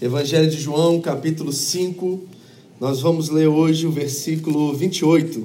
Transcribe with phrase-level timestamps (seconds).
[0.00, 2.22] Evangelho de João, capítulo 5.
[2.80, 5.44] Nós vamos ler hoje o versículo 28.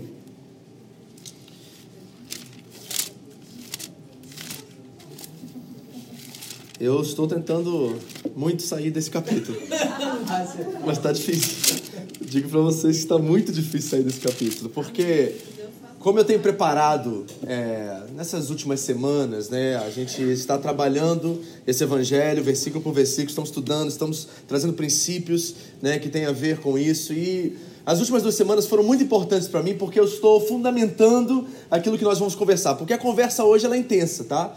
[6.79, 7.97] Eu estou tentando
[8.35, 9.57] muito sair desse capítulo.
[10.85, 11.81] Mas está difícil.
[12.21, 15.33] Digo para vocês que está muito difícil sair desse capítulo, porque
[16.03, 22.43] como eu tenho preparado é, nessas últimas semanas, né, a gente está trabalhando esse evangelho,
[22.43, 27.13] versículo por versículo, estamos estudando, estamos trazendo princípios né, que têm a ver com isso.
[27.13, 31.97] E as últimas duas semanas foram muito importantes para mim porque eu estou fundamentando aquilo
[31.97, 32.75] que nós vamos conversar.
[32.75, 34.53] Porque a conversa hoje ela é intensa, tá?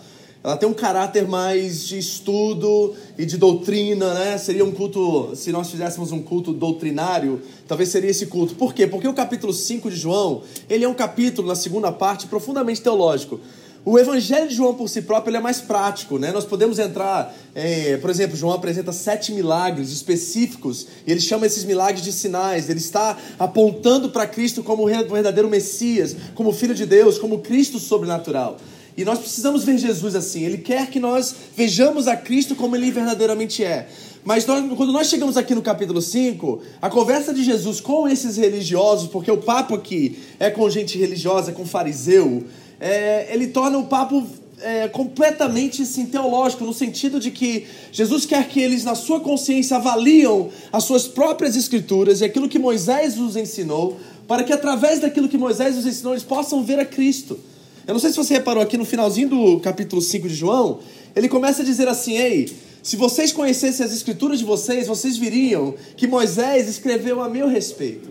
[0.47, 4.39] Ela tem um caráter mais de estudo e de doutrina, né?
[4.39, 8.55] Seria um culto, se nós fizéssemos um culto doutrinário, talvez seria esse culto.
[8.55, 8.87] Por quê?
[8.87, 13.41] Porque o capítulo 5 de João, ele é um capítulo, na segunda parte, profundamente teológico.
[13.85, 16.31] O evangelho de João por si próprio é mais prático, né?
[16.31, 21.65] Nós podemos entrar, é, por exemplo, João apresenta sete milagres específicos e ele chama esses
[21.65, 22.71] milagres de sinais.
[22.71, 27.81] Ele está apontando para Cristo como o verdadeiro Messias, como Filho de Deus, como Cristo
[27.81, 28.59] sobrenatural.
[28.97, 30.45] E nós precisamos ver Jesus assim.
[30.45, 33.89] Ele quer que nós vejamos a Cristo como ele verdadeiramente é.
[34.25, 38.37] Mas nós, quando nós chegamos aqui no capítulo 5, a conversa de Jesus com esses
[38.37, 42.45] religiosos, porque o papo aqui é com gente religiosa, com fariseu,
[42.81, 44.27] é, ele torna o papo
[44.61, 49.77] é, completamente assim, teológico, no sentido de que Jesus quer que eles, na sua consciência,
[49.77, 55.29] avaliam as suas próprias escrituras e aquilo que Moisés os ensinou, para que através daquilo
[55.29, 57.39] que Moisés os ensinou, eles possam ver a Cristo.
[57.87, 60.81] Eu não sei se você reparou aqui no finalzinho do capítulo 5 de João,
[61.15, 62.53] ele começa a dizer assim: Ei,
[62.83, 68.09] se vocês conhecessem as escrituras de vocês, vocês viriam que Moisés escreveu a meu respeito.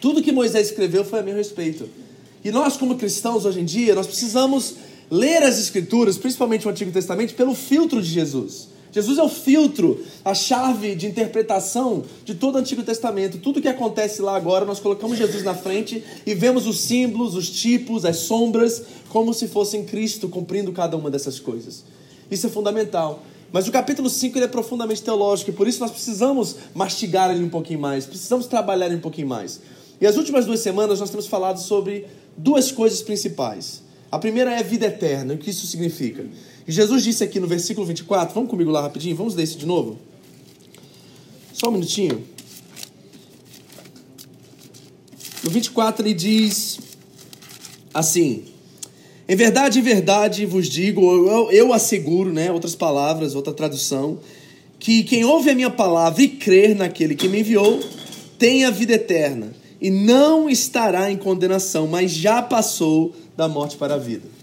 [0.00, 1.88] Tudo que Moisés escreveu foi a meu respeito.
[2.44, 4.74] E nós, como cristãos, hoje em dia, nós precisamos
[5.08, 8.68] ler as escrituras, principalmente o Antigo Testamento, pelo filtro de Jesus.
[8.92, 13.38] Jesus é o filtro, a chave de interpretação de todo o Antigo Testamento.
[13.38, 17.48] Tudo que acontece lá agora, nós colocamos Jesus na frente e vemos os símbolos, os
[17.48, 21.84] tipos, as sombras, como se fossem Cristo cumprindo cada uma dessas coisas.
[22.30, 23.22] Isso é fundamental.
[23.50, 27.44] Mas o capítulo 5 ele é profundamente teológico e por isso nós precisamos mastigar ele
[27.44, 29.60] um pouquinho mais, precisamos trabalhar ele um pouquinho mais.
[30.00, 33.82] E as últimas duas semanas nós temos falado sobre duas coisas principais.
[34.10, 36.26] A primeira é a vida eterna, o que isso significa.
[36.66, 39.98] Jesus disse aqui no versículo 24, vamos comigo lá rapidinho, vamos ler isso de novo?
[41.52, 42.24] Só um minutinho.
[45.42, 46.78] No 24 ele diz
[47.92, 48.44] assim:
[49.28, 54.20] Em verdade, em verdade vos digo, eu, eu asseguro, né, outras palavras, outra tradução,
[54.78, 57.80] que quem ouve a minha palavra e crer naquele que me enviou,
[58.38, 63.94] tem a vida eterna e não estará em condenação, mas já passou da morte para
[63.94, 64.41] a vida.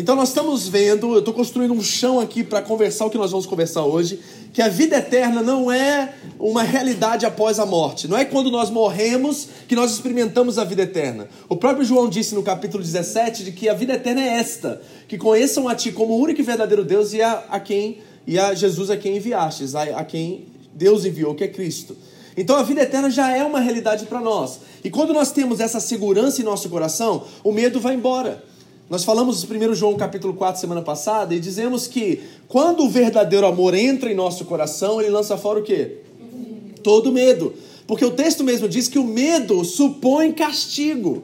[0.00, 3.32] Então nós estamos vendo, eu estou construindo um chão aqui para conversar o que nós
[3.32, 4.18] vamos conversar hoje,
[4.50, 8.08] que a vida eterna não é uma realidade após a morte.
[8.08, 11.28] Não é quando nós morremos que nós experimentamos a vida eterna.
[11.50, 15.18] O próprio João disse no capítulo 17 de que a vida eterna é esta, que
[15.18, 18.54] conheçam a ti como o único e verdadeiro Deus e a, a quem e a
[18.54, 21.94] Jesus a quem enviastes, a, a quem Deus enviou, que é Cristo.
[22.38, 24.60] Então a vida eterna já é uma realidade para nós.
[24.82, 28.48] E quando nós temos essa segurança em nosso coração, o medo vai embora.
[28.90, 33.46] Nós falamos em 1 João capítulo 4 semana passada e dizemos que quando o verdadeiro
[33.46, 35.98] amor entra em nosso coração, ele lança fora o quê?
[36.82, 37.54] Todo medo.
[37.86, 41.22] Porque o texto mesmo diz que o medo supõe castigo.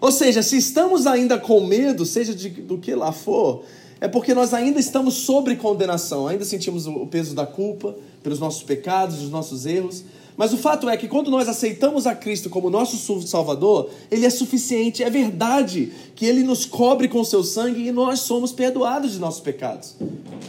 [0.00, 3.62] Ou seja, se estamos ainda com medo, seja de, do que lá for,
[4.00, 7.94] é porque nós ainda estamos sobre condenação, ainda sentimos o peso da culpa
[8.24, 10.02] pelos nossos pecados, os nossos erros.
[10.36, 14.30] Mas o fato é que quando nós aceitamos a Cristo como nosso Salvador, Ele é
[14.30, 19.18] suficiente, é verdade que Ele nos cobre com seu sangue e nós somos perdoados de
[19.18, 19.94] nossos pecados.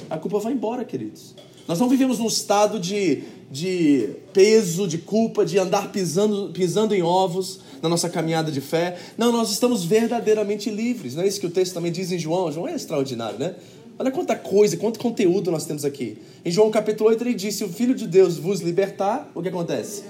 [0.09, 1.35] A culpa vai embora, queridos.
[1.67, 7.01] Nós não vivemos num estado de, de peso, de culpa, de andar pisando, pisando em
[7.01, 8.97] ovos na nossa caminhada de fé.
[9.17, 11.15] Não, nós estamos verdadeiramente livres.
[11.15, 12.51] Não é isso que o texto também diz em João?
[12.51, 13.55] João é extraordinário, né?
[13.97, 16.17] Olha quanta coisa, quanto conteúdo nós temos aqui.
[16.43, 19.47] Em João capítulo 8 ele disse: Se o Filho de Deus vos libertar, o que
[19.47, 20.03] acontece?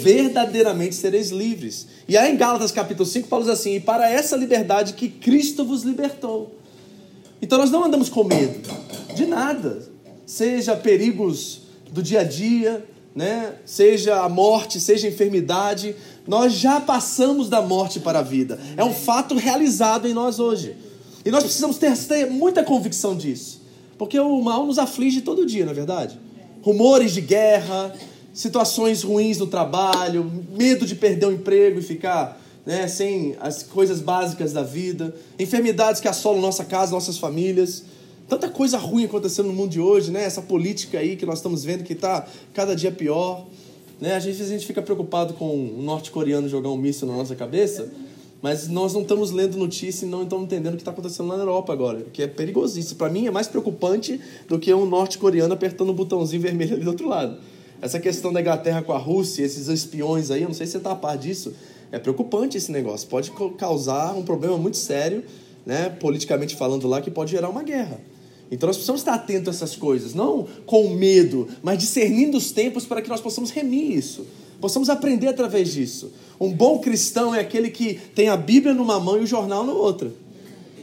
[0.00, 1.88] Verdadeiramente sereis livres.
[2.06, 5.64] E aí em Gálatas capítulo 5, Paulo diz assim: E para essa liberdade que Cristo
[5.64, 6.54] vos libertou.
[7.42, 8.60] Então nós não andamos com medo
[9.14, 9.82] de nada.
[10.24, 12.84] seja perigos do dia a dia,
[13.16, 13.54] né?
[13.64, 18.60] seja a morte, seja a enfermidade, nós já passamos da morte para a vida.
[18.76, 20.76] É um fato realizado em nós hoje.
[21.24, 23.60] E nós precisamos ter, ter muita convicção disso.
[23.96, 26.18] Porque o mal nos aflige todo dia, não é verdade?
[26.62, 27.94] Rumores de guerra,
[28.32, 34.00] situações ruins no trabalho, medo de perder o emprego e ficar né, sem as coisas
[34.00, 37.82] básicas da vida, enfermidades que assolam nossa casa, nossas famílias.
[38.28, 40.22] Tanta coisa ruim acontecendo no mundo de hoje, né?
[40.22, 43.46] Essa política aí que nós estamos vendo que está cada dia pior.
[44.00, 44.14] Né?
[44.14, 47.90] Às vezes a gente fica preocupado com um norte-coreano jogar um míssil na nossa cabeça,
[48.40, 51.36] mas nós não estamos lendo notícia e não estamos entendendo o que está acontecendo lá
[51.36, 52.96] na Europa agora, que é perigosíssimo.
[52.96, 56.90] Para mim é mais preocupante do que um norte-coreano apertando um botãozinho vermelho ali do
[56.90, 57.38] outro lado.
[57.80, 60.78] Essa questão da Inglaterra com a Rússia, esses espiões aí, eu não sei se você
[60.78, 61.52] está a par disso,
[61.90, 63.08] é preocupante esse negócio.
[63.08, 65.24] Pode causar um problema muito sério,
[65.64, 68.00] né, politicamente falando lá, que pode gerar uma guerra.
[68.50, 72.86] Então nós precisamos estar atentos a essas coisas, não com medo, mas discernindo os tempos
[72.86, 74.26] para que nós possamos remir isso,
[74.60, 76.12] possamos aprender através disso.
[76.40, 79.72] Um bom cristão é aquele que tem a Bíblia numa mão e o jornal na
[79.72, 80.12] outra.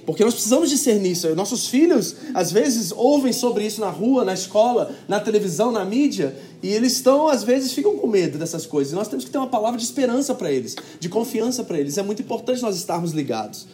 [0.06, 1.34] Porque nós precisamos discernir isso.
[1.36, 6.38] Nossos filhos, às vezes, ouvem sobre isso na rua, na escola, na televisão, na mídia,
[6.62, 8.94] e eles estão, às vezes, ficam com medo dessas coisas.
[8.94, 11.98] E nós temos que ter uma palavra de esperança para eles, de confiança para eles.
[11.98, 13.66] É muito importante nós estarmos ligados.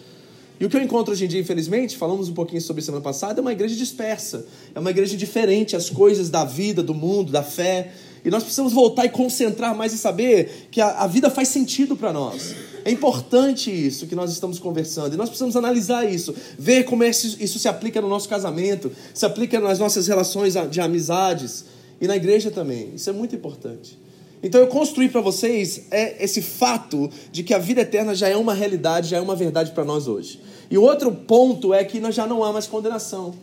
[0.58, 3.40] E o que eu encontro hoje em dia, infelizmente, falamos um pouquinho sobre semana passada,
[3.40, 4.46] é uma igreja dispersa.
[4.74, 7.92] É uma igreja diferente, as coisas da vida, do mundo, da fé.
[8.24, 11.96] E nós precisamos voltar e concentrar mais e saber que a, a vida faz sentido
[11.96, 12.56] para nós.
[12.84, 15.14] É importante isso que nós estamos conversando.
[15.14, 18.92] E nós precisamos analisar isso, ver como é isso, isso se aplica no nosso casamento,
[19.14, 21.66] se aplica nas nossas relações de amizades
[22.00, 22.92] e na igreja também.
[22.96, 24.00] Isso é muito importante.
[24.44, 28.36] Então eu construí para vocês é esse fato de que a vida eterna já é
[28.36, 30.40] uma realidade, já é uma verdade para nós hoje.
[30.70, 33.34] E o outro ponto é que nós já não há mais condenação.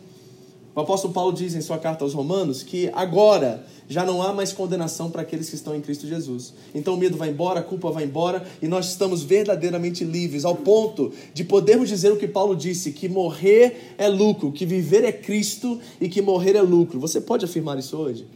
[0.75, 4.53] O apóstolo Paulo diz em sua carta aos Romanos que agora já não há mais
[4.53, 6.53] condenação para aqueles que estão em Cristo Jesus.
[6.75, 10.55] Então o medo vai embora, a culpa vai embora e nós estamos verdadeiramente livres, ao
[10.55, 15.11] ponto de podermos dizer o que Paulo disse: que morrer é lucro, que viver é
[15.11, 16.99] Cristo e que morrer é lucro.
[16.99, 18.27] Você pode afirmar isso hoje?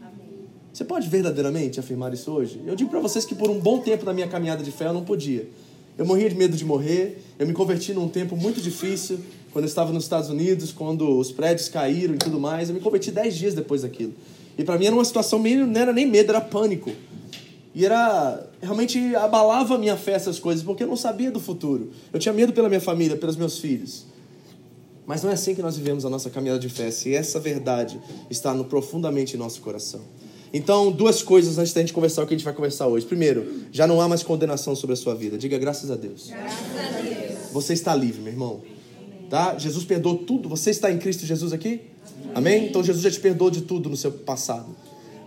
[0.74, 2.60] Você pode verdadeiramente afirmar isso hoje?
[2.66, 4.94] Eu digo para vocês que por um bom tempo na minha caminhada de fé eu
[4.94, 5.48] não podia.
[5.96, 7.22] Eu morria de medo de morrer.
[7.38, 9.20] Eu me converti num tempo muito difícil,
[9.54, 12.70] quando eu estava nos Estados Unidos, quando os prédios caíram e tudo mais.
[12.70, 14.14] Eu me converti dez dias depois daquilo.
[14.58, 16.92] E para mim era uma situação meio, não era nem medo, era pânico.
[17.76, 21.92] E era realmente abalava a minha fé essas coisas, porque eu não sabia do futuro.
[22.12, 24.06] Eu tinha medo pela minha família, pelos meus filhos.
[25.06, 28.00] Mas não é assim que nós vivemos a nossa caminhada de fé, se essa verdade
[28.30, 30.02] está no, profundamente em nosso coração.
[30.52, 33.06] Então, duas coisas antes da gente conversar o que a gente vai conversar hoje.
[33.06, 35.38] Primeiro, já não há mais condenação sobre a sua vida.
[35.38, 36.30] Diga graças a Deus.
[36.30, 37.52] Graças a Deus.
[37.52, 38.62] Você está livre, meu irmão.
[39.34, 39.58] Tá?
[39.58, 40.48] Jesus perdoou tudo.
[40.48, 41.82] Você está em Cristo Jesus aqui?
[42.36, 42.68] Amém?
[42.68, 44.68] Então Jesus já te perdoou de tudo no seu passado.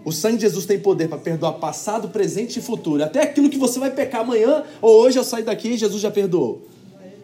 [0.05, 3.03] O sangue de Jesus tem poder para perdoar passado, presente e futuro.
[3.03, 6.69] Até aquilo que você vai pecar amanhã ou hoje eu sair daqui, Jesus já perdoou.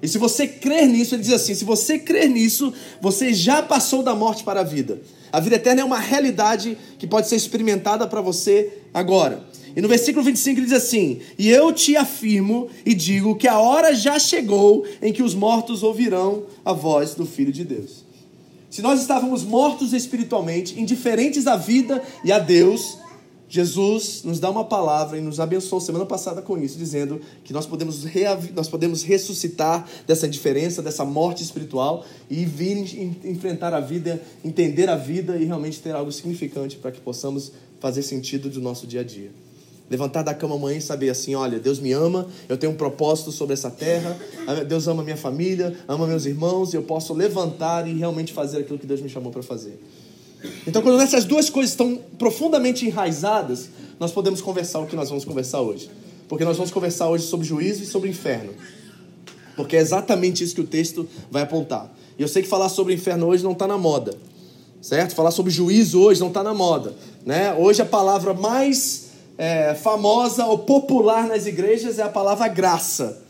[0.03, 4.03] E se você crer nisso, ele diz assim: se você crer nisso, você já passou
[4.03, 5.01] da morte para a vida.
[5.31, 9.45] A vida eterna é uma realidade que pode ser experimentada para você agora.
[9.75, 13.59] E no versículo 25 ele diz assim: E eu te afirmo e digo que a
[13.59, 18.05] hora já chegou em que os mortos ouvirão a voz do Filho de Deus.
[18.71, 22.99] Se nós estávamos mortos espiritualmente, indiferentes à vida e a Deus,
[23.47, 27.67] Jesus nos dá uma palavra e nos abençoou semana passada com isso, dizendo que nós
[27.67, 28.03] podemos,
[28.55, 32.79] nós podemos ressuscitar dessa indiferença, dessa morte espiritual e vir
[33.23, 38.03] enfrentar a vida, entender a vida e realmente ter algo significante para que possamos fazer
[38.03, 39.31] sentido do nosso dia a dia.
[39.93, 43.31] Levantar da cama amanhã e saber assim: olha, Deus me ama, eu tenho um propósito
[43.31, 44.17] sobre essa terra,
[44.67, 48.79] Deus ama minha família, ama meus irmãos e eu posso levantar e realmente fazer aquilo
[48.79, 49.79] que Deus me chamou para fazer.
[50.67, 53.69] Então, quando essas duas coisas estão profundamente enraizadas,
[54.01, 55.91] nós podemos conversar o que nós vamos conversar hoje.
[56.27, 58.55] Porque nós vamos conversar hoje sobre juízo e sobre inferno.
[59.55, 61.95] Porque é exatamente isso que o texto vai apontar.
[62.19, 64.15] E eu sei que falar sobre inferno hoje não está na moda.
[64.81, 65.15] Certo?
[65.15, 66.95] Falar sobre juízo hoje não está na moda.
[67.27, 67.53] Né?
[67.53, 69.12] Hoje a palavra mais
[69.43, 73.25] é, famosa ou popular nas igrejas é a palavra graça.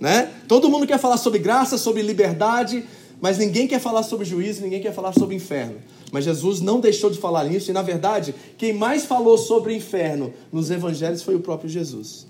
[0.00, 0.32] Né?
[0.48, 2.82] Todo mundo quer falar sobre graça, sobre liberdade,
[3.20, 5.76] mas ninguém quer falar sobre juízo, ninguém quer falar sobre inferno.
[6.10, 10.32] Mas Jesus não deixou de falar nisso, e na verdade, quem mais falou sobre inferno
[10.50, 12.26] nos evangelhos foi o próprio Jesus.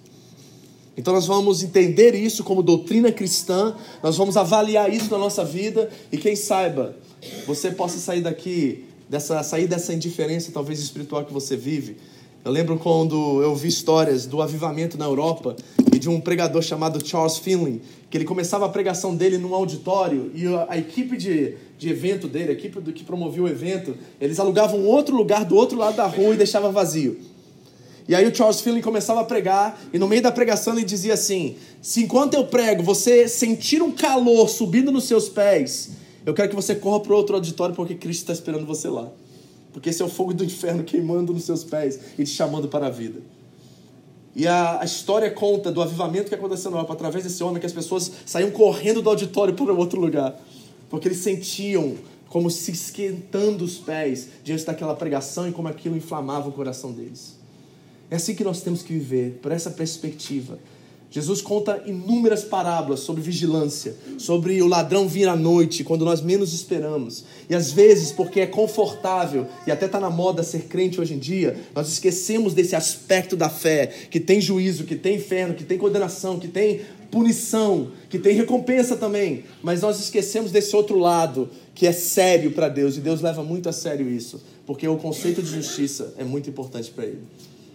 [0.97, 5.89] Então nós vamos entender isso como doutrina cristã, nós vamos avaliar isso na nossa vida,
[6.11, 6.97] e quem saiba,
[7.47, 11.97] você possa sair daqui, dessa, sair dessa indiferença talvez espiritual que você vive.
[12.43, 15.57] Eu lembro quando eu vi histórias do avivamento na Europa,
[15.93, 20.31] e de um pregador chamado Charles Finley, que ele começava a pregação dele num auditório
[20.35, 24.39] e a, equipe de, de evento dele, a equipe do que promovia o evento, eles
[24.39, 27.19] alugavam outro lugar do outro lado da rua e deixava vazio.
[28.09, 31.15] E aí o Charles Finley começava a pregar, e no meio da pregação ele dizia
[31.15, 35.91] assim: Se enquanto eu prego, você sentir um calor subindo nos seus pés,
[36.27, 39.09] eu quero que você corra para outro auditório porque Cristo está esperando você lá.
[39.73, 42.87] Porque esse é o fogo do inferno queimando nos seus pés e te chamando para
[42.87, 43.21] a vida.
[44.35, 47.67] E a, a história conta do avivamento que aconteceu na Europa através desse homem, que
[47.67, 50.41] as pessoas saíam correndo do auditório para outro lugar.
[50.89, 51.97] Porque eles sentiam
[52.29, 57.37] como se esquentando os pés diante daquela pregação e como aquilo inflamava o coração deles.
[58.09, 60.59] É assim que nós temos que viver, por essa perspectiva.
[61.11, 66.55] Jesus conta inúmeras parábolas sobre vigilância, sobre o ladrão vir à noite, quando nós menos
[66.55, 67.25] esperamos.
[67.49, 71.19] E às vezes, porque é confortável e até está na moda ser crente hoje em
[71.19, 75.77] dia, nós esquecemos desse aspecto da fé, que tem juízo, que tem inferno, que tem
[75.77, 79.43] condenação, que tem punição, que tem recompensa também.
[79.65, 83.69] Mas nós esquecemos desse outro lado, que é sério para Deus, e Deus leva muito
[83.69, 87.23] a sério isso, porque o conceito de justiça é muito importante para Ele.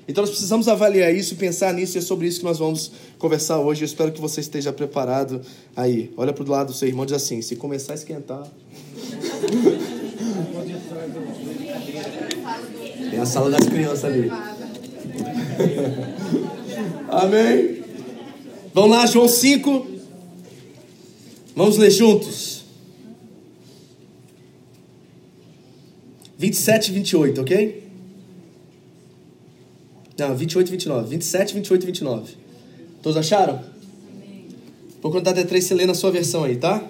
[0.08, 3.60] Então nós precisamos avaliar isso, pensar nisso, e é sobre isso que nós vamos conversar
[3.60, 3.82] hoje.
[3.82, 5.42] Eu espero que você esteja preparado
[5.76, 6.14] aí.
[6.16, 8.48] Olha para o lado do seu irmão e diz assim: se começar a esquentar.
[13.10, 14.30] Tem a sala das crianças ali.
[17.10, 17.84] Amém?
[18.74, 19.88] Vamos lá, João 5.
[21.56, 22.64] Vamos ler juntos.
[26.38, 27.85] 27 e 28, ok?
[30.18, 31.10] Não, 28 e 29.
[31.10, 32.34] 27, 28 e 29.
[33.02, 33.62] Todos acharam?
[35.02, 36.84] Vou contar até três, você lê na sua versão aí, tá?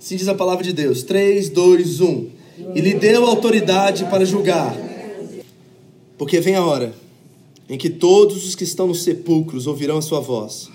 [0.00, 1.02] Assim diz a palavra de Deus.
[1.02, 2.30] 3, 2, 1.
[2.74, 4.74] E lhe deu autoridade para julgar.
[6.16, 6.94] Porque vem a hora
[7.70, 10.68] em que todos os que estão nos sepulcros ouvirão a sua voz.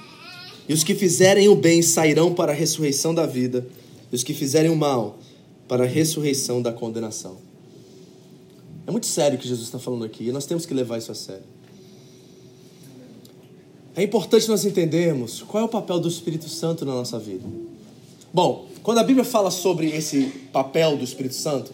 [0.68, 3.68] E os que fizerem o bem sairão para a ressurreição da vida,
[4.12, 5.20] e os que fizerem o mal
[5.68, 7.38] para a ressurreição da condenação.
[8.88, 11.12] É muito sério o que Jesus está falando aqui, e nós temos que levar isso
[11.12, 11.44] a sério.
[13.98, 17.46] É importante nós entendermos qual é o papel do Espírito Santo na nossa vida.
[18.34, 21.72] Bom, quando a Bíblia fala sobre esse papel do Espírito Santo,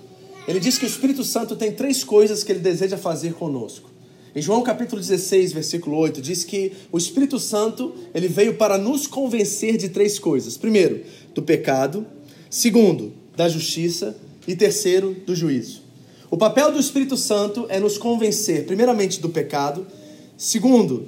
[0.47, 3.89] ele diz que o Espírito Santo tem três coisas que ele deseja fazer conosco.
[4.35, 9.07] Em João capítulo 16, versículo 8, diz que o Espírito Santo, ele veio para nos
[9.07, 10.55] convencer de três coisas.
[10.55, 12.05] Primeiro, do pecado,
[12.51, 14.15] segundo, da justiça
[14.47, 15.81] e terceiro, do juízo.
[16.29, 19.87] O papel do Espírito Santo é nos convencer, primeiramente, do pecado,
[20.37, 21.07] segundo,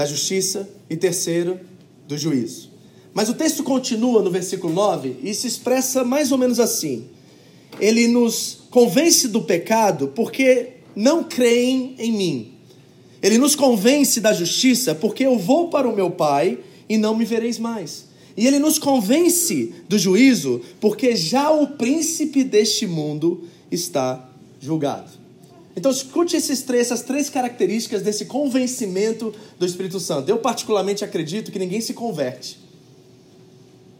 [0.00, 1.60] da justiça e terceiro,
[2.08, 2.70] do juízo.
[3.12, 7.04] Mas o texto continua no versículo 9 e se expressa mais ou menos assim:
[7.78, 12.52] Ele nos convence do pecado porque não creem em mim.
[13.22, 17.26] Ele nos convence da justiça porque eu vou para o meu Pai e não me
[17.26, 18.06] vereis mais.
[18.34, 25.19] E ele nos convence do juízo porque já o príncipe deste mundo está julgado.
[25.76, 30.28] Então escute esses três, essas três características desse convencimento do Espírito Santo.
[30.28, 32.58] Eu particularmente acredito que ninguém se converte.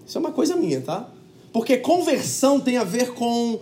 [0.06, 1.08] Isso é uma coisa minha, tá?
[1.52, 3.60] Porque conversão tem a ver com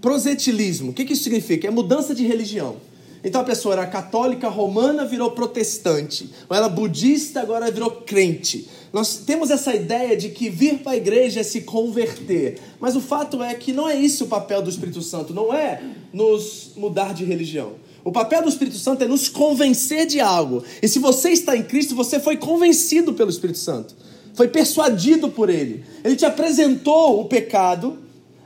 [0.00, 0.90] prosetilismo.
[0.90, 1.66] O que, que isso significa?
[1.66, 2.76] É mudança de religião.
[3.24, 6.30] Então a pessoa era católica romana, virou protestante.
[6.48, 8.68] Ou era budista, agora virou crente.
[8.96, 12.58] Nós temos essa ideia de que vir para a igreja é se converter.
[12.80, 15.34] Mas o fato é que não é isso o papel do Espírito Santo.
[15.34, 15.82] Não é
[16.14, 17.74] nos mudar de religião.
[18.02, 20.64] O papel do Espírito Santo é nos convencer de algo.
[20.80, 23.94] E se você está em Cristo, você foi convencido pelo Espírito Santo.
[24.32, 25.84] Foi persuadido por ele.
[26.02, 27.98] Ele te apresentou o pecado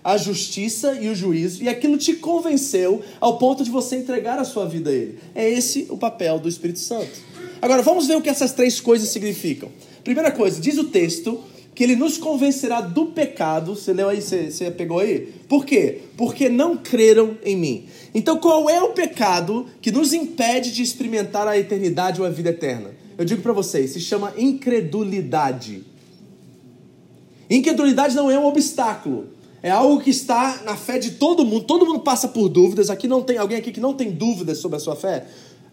[0.02, 4.44] a justiça e o juízo, e aquilo te convenceu ao ponto de você entregar a
[4.44, 5.18] sua vida a Ele.
[5.34, 7.20] É esse o papel do Espírito Santo.
[7.62, 9.70] Agora, vamos ver o que essas três coisas significam.
[10.02, 11.40] Primeira coisa, diz o texto
[11.74, 13.74] que ele nos convencerá do pecado.
[13.74, 15.32] Você leu aí, você, você pegou aí?
[15.48, 16.02] Por quê?
[16.16, 17.86] Porque não creram em mim.
[18.14, 22.50] Então, qual é o pecado que nos impede de experimentar a eternidade ou a vida
[22.50, 22.90] eterna?
[23.16, 25.84] Eu digo para vocês, se chama incredulidade.
[27.48, 29.28] Incredulidade não é um obstáculo.
[29.62, 31.64] É algo que está na fé de todo mundo.
[31.64, 32.88] Todo mundo passa por dúvidas.
[32.88, 35.26] Aqui não tem alguém aqui que não tem dúvidas sobre a sua fé.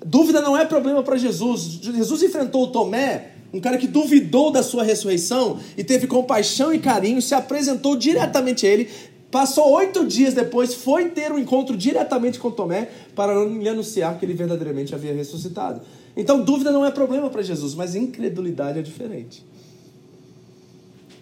[0.05, 1.79] Dúvida não é problema para Jesus.
[1.81, 7.21] Jesus enfrentou Tomé, um cara que duvidou da sua ressurreição e teve compaixão e carinho,
[7.21, 8.89] se apresentou diretamente a ele.
[9.31, 14.25] Passou oito dias depois, foi ter um encontro diretamente com Tomé para lhe anunciar que
[14.25, 15.81] ele verdadeiramente havia ressuscitado.
[16.15, 19.45] Então, dúvida não é problema para Jesus, mas incredulidade é diferente.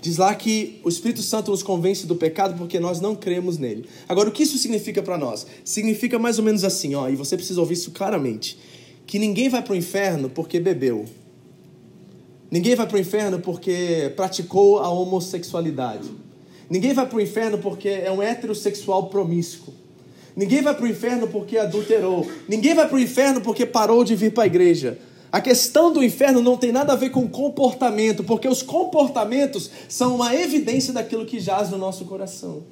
[0.06, 3.90] Diz lá que o Espírito Santo nos convence do pecado porque nós não cremos nele.
[4.08, 5.48] Agora, o que isso significa para nós?
[5.64, 8.56] Significa mais ou menos assim, ó, e você precisa ouvir isso claramente:
[9.08, 11.06] que ninguém vai para o inferno porque bebeu.
[12.52, 16.08] Ninguém vai para o inferno porque praticou a homossexualidade.
[16.70, 19.74] Ninguém vai para o inferno porque é um heterossexual promíscuo.
[20.36, 22.30] Ninguém vai para o inferno porque adulterou.
[22.48, 25.00] Ninguém vai para o inferno porque parou de vir para a igreja.
[25.32, 30.16] A questão do inferno não tem nada a ver com comportamento, porque os comportamentos são
[30.16, 32.64] uma evidência daquilo que jaz no nosso coração.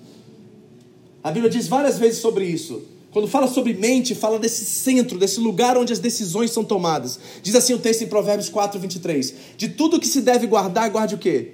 [1.24, 2.84] A Bíblia diz várias vezes sobre isso.
[3.12, 7.20] Quando fala sobre mente, fala desse centro, desse lugar onde as decisões são tomadas.
[7.44, 9.34] Diz assim o texto em Provérbios 4, 23.
[9.56, 11.54] De tudo que se deve guardar, guarde o quê?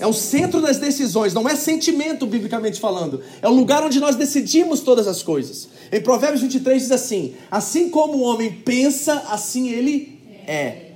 [0.00, 3.20] É o centro das decisões, não é sentimento, biblicamente falando.
[3.42, 5.68] É o lugar onde nós decidimos todas as coisas.
[5.90, 10.92] Em Provérbios 23 diz assim: Assim como o homem pensa, assim ele é.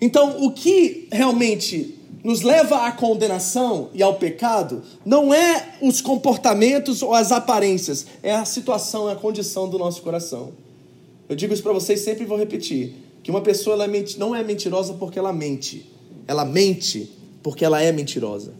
[0.00, 7.02] Então, o que realmente nos leva à condenação e ao pecado não é os comportamentos
[7.02, 10.52] ou as aparências, é a situação, é a condição do nosso coração.
[11.28, 14.34] Eu digo isso para vocês sempre e vou repetir: que uma pessoa ela é não
[14.34, 15.90] é mentirosa porque ela mente,
[16.26, 17.10] ela mente
[17.42, 18.52] porque ela é mentirosa.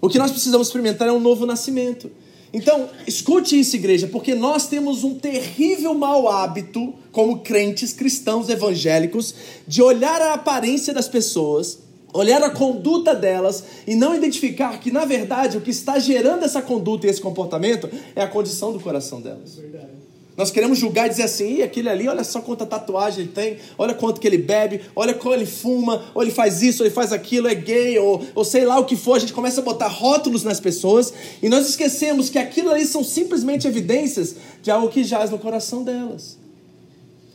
[0.00, 2.10] O que nós precisamos experimentar é um novo nascimento.
[2.52, 9.34] Então, escute isso, igreja, porque nós temos um terrível mau hábito, como crentes cristãos evangélicos,
[9.66, 11.78] de olhar a aparência das pessoas,
[12.12, 16.62] olhar a conduta delas e não identificar que, na verdade, o que está gerando essa
[16.62, 19.56] conduta e esse comportamento é a condição do coração delas.
[19.56, 19.95] Verdade.
[20.36, 23.56] Nós queremos julgar e dizer assim, e aquele ali, olha só quanta tatuagem ele tem,
[23.78, 26.94] olha quanto que ele bebe, olha como ele fuma, ou ele faz isso, ou ele
[26.94, 29.16] faz aquilo, é gay, ou, ou sei lá o que for.
[29.16, 31.12] A gente começa a botar rótulos nas pessoas
[31.42, 35.82] e nós esquecemos que aquilo ali são simplesmente evidências de algo que jaz no coração
[35.82, 36.36] delas.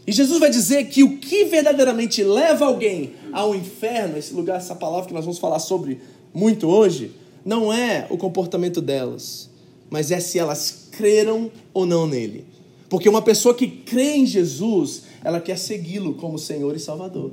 [0.05, 4.75] E Jesus vai dizer que o que verdadeiramente leva alguém ao inferno, esse lugar, essa
[4.75, 5.99] palavra que nós vamos falar sobre
[6.33, 7.11] muito hoje,
[7.43, 9.49] não é o comportamento delas,
[9.89, 12.45] mas é se elas creram ou não nele.
[12.91, 17.31] Porque uma pessoa que crê em Jesus, ela quer segui-lo como Senhor e Salvador.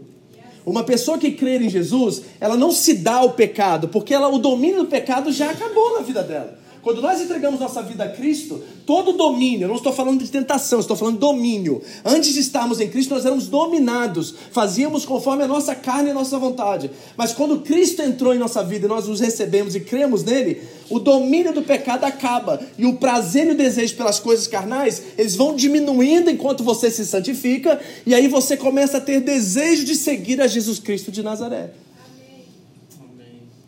[0.64, 4.38] Uma pessoa que crê em Jesus, ela não se dá ao pecado, porque ela, o
[4.38, 6.56] domínio do pecado já acabou na vida dela.
[6.82, 10.80] Quando nós entregamos nossa vida a Cristo, todo domínio, eu não estou falando de tentação,
[10.80, 11.82] estou falando de domínio.
[12.04, 16.14] Antes de estarmos em Cristo, nós éramos dominados, fazíamos conforme a nossa carne e a
[16.14, 16.90] nossa vontade.
[17.16, 20.98] Mas quando Cristo entrou em nossa vida e nós os recebemos e cremos nele, o
[20.98, 22.60] domínio do pecado acaba.
[22.78, 27.04] E o prazer e o desejo pelas coisas carnais, eles vão diminuindo enquanto você se
[27.04, 31.70] santifica, e aí você começa a ter desejo de seguir a Jesus Cristo de Nazaré.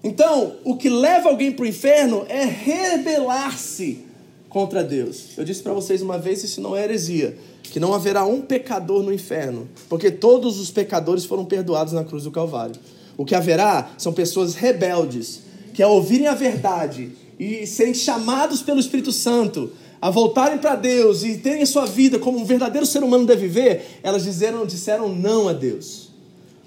[0.02, 4.04] Então, o que leva alguém para o inferno é rebelar-se
[4.48, 5.36] contra Deus.
[5.36, 9.02] Eu disse para vocês uma vez, isso não é heresia, que não haverá um pecador
[9.02, 12.74] no inferno, porque todos os pecadores foram perdoados na cruz do Calvário.
[13.16, 15.42] O que haverá são pessoas rebeldes,
[15.74, 21.22] que ao ouvirem a verdade e serem chamados pelo Espírito Santo a voltarem para Deus
[21.22, 25.08] e terem a sua vida como um verdadeiro ser humano deve viver, elas disseram, disseram
[25.08, 26.09] não a Deus.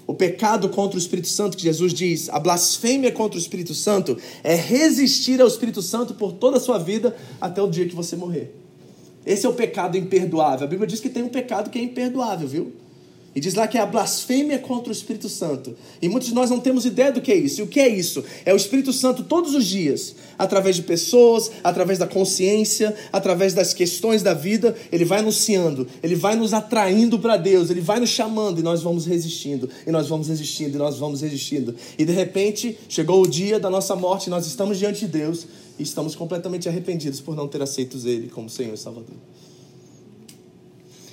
[0.06, 4.18] O pecado contra o Espírito Santo, que Jesus diz, a blasfêmia contra o Espírito Santo,
[4.42, 8.14] é resistir ao Espírito Santo por toda a sua vida até o dia que você
[8.14, 8.54] morrer.
[9.24, 10.66] Esse é o pecado imperdoável.
[10.66, 12.72] A Bíblia diz que tem um pecado que é imperdoável, viu?
[13.34, 15.76] E diz lá que é a blasfêmia contra o Espírito Santo.
[16.00, 17.60] E muitos de nós não temos ideia do que é isso.
[17.60, 18.22] E o que é isso?
[18.44, 23.74] É o Espírito Santo todos os dias, através de pessoas, através da consciência, através das
[23.74, 28.10] questões da vida, ele vai anunciando, ele vai nos atraindo para Deus, ele vai nos
[28.10, 31.74] chamando e nós vamos resistindo, e nós vamos resistindo, e nós vamos resistindo.
[31.98, 35.82] E de repente chegou o dia da nossa morte, nós estamos diante de Deus e
[35.82, 39.16] estamos completamente arrependidos por não ter aceito Ele como Senhor e Salvador.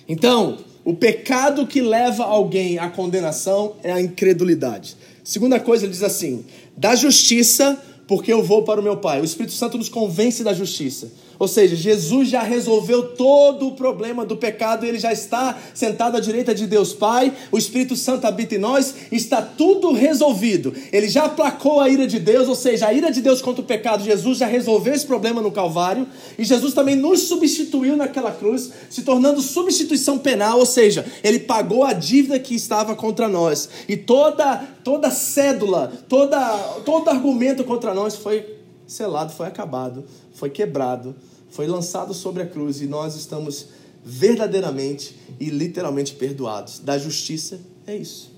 [0.07, 4.95] Então, o pecado que leva alguém à condenação é a incredulidade.
[5.23, 6.43] Segunda coisa, ele diz assim:
[6.75, 9.21] da justiça, porque eu vou para o meu Pai.
[9.21, 11.11] O Espírito Santo nos convence da justiça.
[11.41, 16.19] Ou seja, Jesus já resolveu todo o problema do pecado, ele já está sentado à
[16.19, 20.71] direita de Deus Pai, o Espírito Santo habita em nós, está tudo resolvido.
[20.93, 23.65] Ele já aplacou a ira de Deus, ou seja, a ira de Deus contra o
[23.65, 28.71] pecado, Jesus já resolveu esse problema no Calvário, e Jesus também nos substituiu naquela cruz,
[28.87, 33.67] se tornando substituição penal, ou seja, ele pagou a dívida que estava contra nós.
[33.89, 36.39] E toda toda cédula, toda
[36.85, 38.45] todo argumento contra nós foi
[38.85, 41.15] selado, foi acabado, foi quebrado
[41.51, 43.67] foi lançado sobre a cruz e nós estamos
[44.03, 46.79] verdadeiramente e literalmente perdoados.
[46.79, 48.31] Da justiça é isso.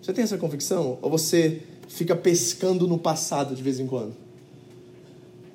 [0.00, 0.98] Você tem essa convicção?
[1.00, 4.14] Ou você fica pescando no passado de vez em quando?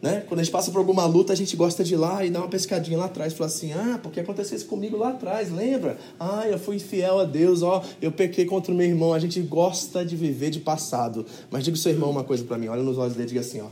[0.02, 0.24] Né?
[0.28, 2.40] Quando a gente passa por alguma luta, a gente gosta de ir lá e dar
[2.40, 3.34] uma pescadinha lá atrás.
[3.34, 5.98] Falar assim, ah, porque aconteceu isso comigo lá atrás, lembra?
[6.20, 9.14] Ah, eu fui infiel a Deus, ó, eu pequei contra o meu irmão.
[9.14, 11.26] A gente gosta de viver de passado.
[11.50, 13.42] Mas diga o seu irmão uma coisa para mim, olha nos olhos dele e diga
[13.42, 13.68] assim, ó,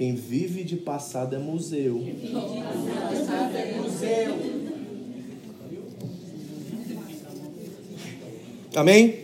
[0.00, 2.00] quem vive de passado é museu.
[2.02, 4.34] Quem vive de passado é museu.
[8.74, 9.14] Amém?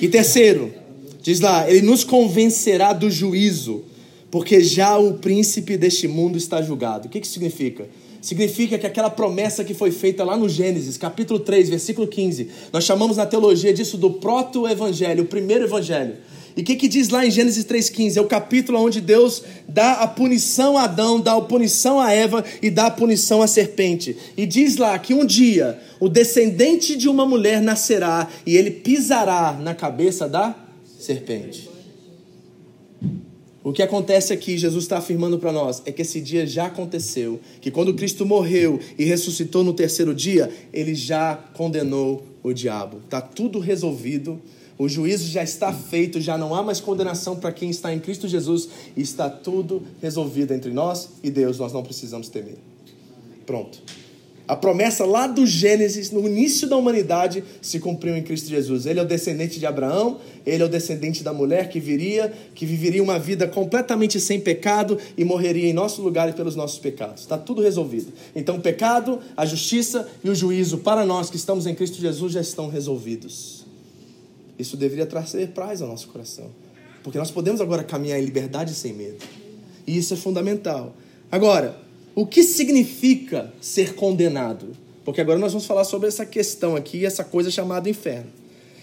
[0.00, 0.72] E terceiro,
[1.20, 3.84] diz lá, ele nos convencerá do juízo,
[4.30, 7.08] porque já o príncipe deste mundo está julgado.
[7.08, 7.86] O que, que significa?
[8.22, 12.84] Significa que aquela promessa que foi feita lá no Gênesis, capítulo 3, versículo 15, nós
[12.84, 16.16] chamamos na teologia disso do proto-evangelho, o primeiro evangelho.
[16.56, 18.16] E o que, que diz lá em Gênesis 3,15?
[18.16, 22.44] É o capítulo onde Deus dá a punição a Adão, dá a punição a Eva
[22.60, 24.16] e dá a punição à serpente.
[24.36, 29.52] E diz lá que um dia o descendente de uma mulher nascerá e ele pisará
[29.52, 30.54] na cabeça da
[30.98, 31.70] serpente.
[33.62, 37.38] O que acontece aqui, Jesus está afirmando para nós, é que esse dia já aconteceu.
[37.60, 43.02] Que quando Cristo morreu e ressuscitou no terceiro dia, ele já condenou o diabo.
[43.04, 44.40] Está tudo resolvido
[44.80, 48.26] o juízo já está feito, já não há mais condenação para quem está em Cristo
[48.26, 48.66] Jesus
[48.96, 52.56] e está tudo resolvido entre nós e Deus, nós não precisamos temer.
[53.44, 53.78] Pronto.
[54.48, 58.86] A promessa lá do Gênesis, no início da humanidade, se cumpriu em Cristo Jesus.
[58.86, 62.64] Ele é o descendente de Abraão, ele é o descendente da mulher que viria, que
[62.64, 67.20] viveria uma vida completamente sem pecado e morreria em nosso lugar e pelos nossos pecados.
[67.20, 68.14] Está tudo resolvido.
[68.34, 72.32] Então, o pecado, a justiça e o juízo para nós que estamos em Cristo Jesus
[72.32, 73.59] já estão resolvidos.
[74.60, 76.46] Isso deveria trazer paz ao nosso coração.
[77.02, 79.24] Porque nós podemos agora caminhar em liberdade sem medo.
[79.86, 80.94] E isso é fundamental.
[81.32, 81.76] Agora,
[82.14, 84.68] o que significa ser condenado?
[85.04, 88.26] Porque agora nós vamos falar sobre essa questão aqui, essa coisa chamada inferno.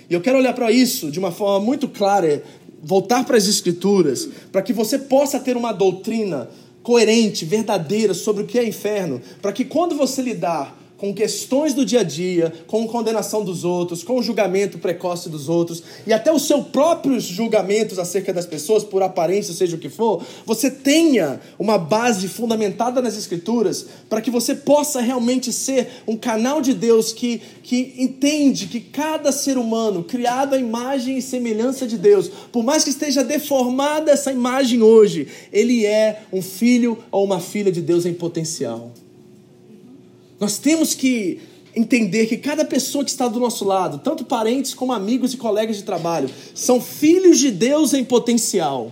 [0.10, 2.44] E eu quero olhar para isso de uma forma muito clara,
[2.82, 6.50] voltar para as Escrituras, para que você possa ter uma doutrina
[6.82, 11.86] coerente, verdadeira sobre o que é inferno, para que quando você lidar com questões do
[11.86, 16.48] dia a dia, com condenação dos outros, com julgamento precoce dos outros e até os
[16.48, 21.78] seus próprios julgamentos acerca das pessoas, por aparência, seja o que for, você tenha uma
[21.78, 27.42] base fundamentada nas Escrituras para que você possa realmente ser um canal de Deus que,
[27.62, 32.84] que entende que cada ser humano, criado à imagem e semelhança de Deus, por mais
[32.84, 38.06] que esteja deformada essa imagem hoje, ele é um filho ou uma filha de Deus
[38.06, 38.92] em potencial.
[40.39, 41.39] Nós temos que
[41.76, 45.78] entender que cada pessoa que está do nosso lado, tanto parentes como amigos e colegas
[45.78, 48.91] de trabalho, são filhos de Deus em potencial.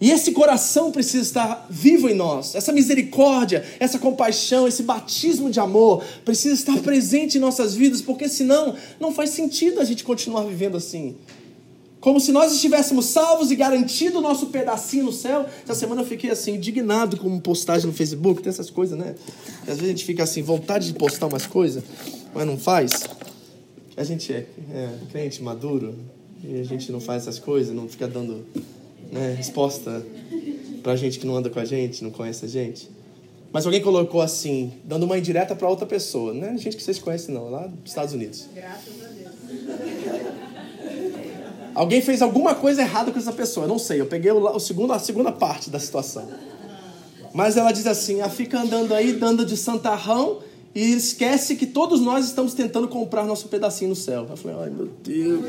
[0.00, 2.54] E esse coração precisa estar vivo em nós.
[2.54, 8.28] Essa misericórdia, essa compaixão, esse batismo de amor precisa estar presente em nossas vidas, porque
[8.28, 11.16] senão não faz sentido a gente continuar vivendo assim.
[12.04, 15.46] Como se nós estivéssemos salvos e garantido o nosso pedacinho no céu.
[15.64, 19.14] Essa semana eu fiquei assim, indignado com uma postagem no Facebook, tem essas coisas, né?
[19.62, 21.82] Às vezes a gente fica assim, vontade de postar umas coisas,
[22.34, 23.08] mas não faz.
[23.96, 25.94] A gente é, é crente maduro
[26.46, 28.44] e a gente não faz essas coisas, não fica dando
[29.10, 30.04] né, resposta
[30.82, 32.90] pra gente que não anda com a gente, não conhece a gente.
[33.50, 36.34] Mas alguém colocou assim, dando uma indireta para outra pessoa.
[36.34, 38.44] Não é gente que vocês conhecem, não, lá dos Estados Unidos.
[38.54, 39.23] Graças a Deus.
[41.74, 43.64] Alguém fez alguma coisa errada com essa pessoa.
[43.64, 46.28] Eu não sei, eu peguei o, o segundo, a segunda parte da situação.
[47.32, 50.38] Mas ela diz assim: a fica andando aí, dando de santarrão
[50.72, 54.26] e esquece que todos nós estamos tentando comprar nosso pedacinho no céu.
[54.30, 55.44] Eu falei: ai meu Deus.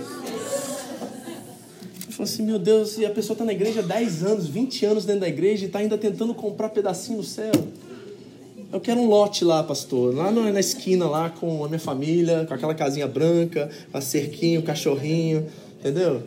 [2.07, 4.85] Eu falei assim: meu Deus, e a pessoa está na igreja há 10 anos, 20
[4.85, 7.51] anos dentro da igreja e está ainda tentando comprar pedacinho no céu.
[8.73, 12.53] Eu quero um lote lá, pastor, lá na esquina, lá com a minha família, com
[12.53, 15.45] aquela casinha branca, a cerquinha, o cachorrinho.
[15.85, 16.23] Entendeu?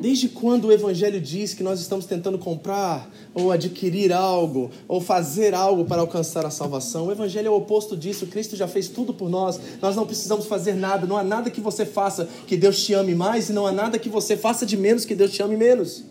[0.00, 5.52] Desde quando o Evangelho diz que nós estamos tentando comprar ou adquirir algo ou fazer
[5.52, 7.08] algo para alcançar a salvação?
[7.08, 8.26] O Evangelho é o oposto disso.
[8.26, 9.60] Cristo já fez tudo por nós.
[9.82, 11.06] Nós não precisamos fazer nada.
[11.06, 13.98] Não há nada que você faça que Deus te ame mais e não há nada
[13.98, 16.02] que você faça de menos que Deus te ame menos.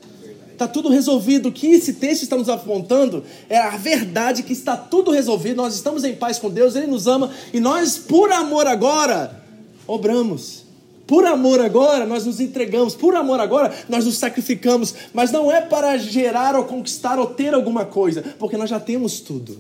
[0.51, 1.49] Está tudo resolvido.
[1.49, 5.57] O que esse texto está nos apontando é a verdade que está tudo resolvido.
[5.57, 9.43] Nós estamos em paz com Deus, Ele nos ama e nós, por amor agora,
[9.87, 10.68] obramos.
[11.09, 12.93] Por amor agora, nós nos entregamos.
[12.93, 14.93] Por amor agora, nós nos sacrificamos.
[15.11, 19.19] Mas não é para gerar ou conquistar ou ter alguma coisa, porque nós já temos
[19.19, 19.57] tudo.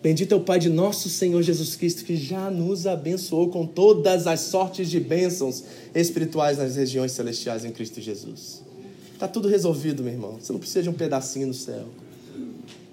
[0.00, 4.28] Bendito é o Pai de nosso Senhor Jesus Cristo, que já nos abençoou com todas
[4.28, 8.62] as sortes de bênçãos espirituais nas regiões celestiais em Cristo Jesus.
[9.12, 10.38] Está tudo resolvido, meu irmão.
[10.40, 11.86] Você não precisa de um pedacinho no céu.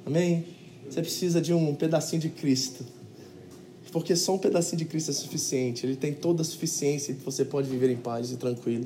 [0.03, 0.45] Amém?
[0.89, 2.96] Você precisa de um pedacinho de Cristo
[3.97, 5.83] porque só um pedacinho de Cristo é suficiente.
[5.83, 8.85] Ele tem toda a suficiência que você pode viver em paz e tranquilo.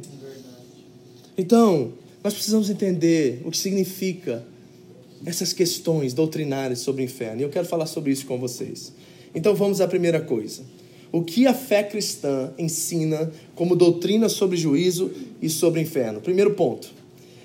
[1.37, 1.91] Então,
[2.23, 4.45] nós precisamos entender o que significa
[5.25, 7.41] essas questões doutrinárias sobre o inferno.
[7.41, 8.93] E eu quero falar sobre isso com vocês.
[9.35, 10.63] Então, vamos à primeira coisa.
[11.11, 16.21] O que a fé cristã ensina como doutrina sobre juízo e sobre o inferno?
[16.21, 16.89] Primeiro ponto: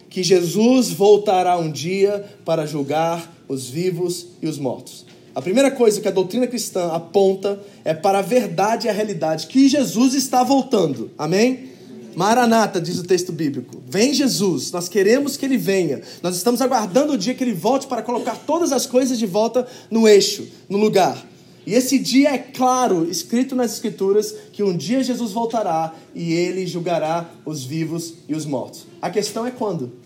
[0.08, 5.05] que Jesus voltará um dia para julgar os vivos e os mortos.
[5.36, 9.48] A primeira coisa que a doutrina cristã aponta é para a verdade e a realidade
[9.48, 11.10] que Jesus está voltando.
[11.18, 11.72] Amém?
[12.14, 13.82] Maranata, diz o texto bíblico.
[13.86, 16.00] Vem Jesus, nós queremos que ele venha.
[16.22, 19.66] Nós estamos aguardando o dia que ele volte para colocar todas as coisas de volta
[19.90, 21.22] no eixo, no lugar.
[21.66, 26.66] E esse dia é claro, escrito nas Escrituras, que um dia Jesus voltará e ele
[26.66, 28.86] julgará os vivos e os mortos.
[29.02, 30.05] A questão é quando?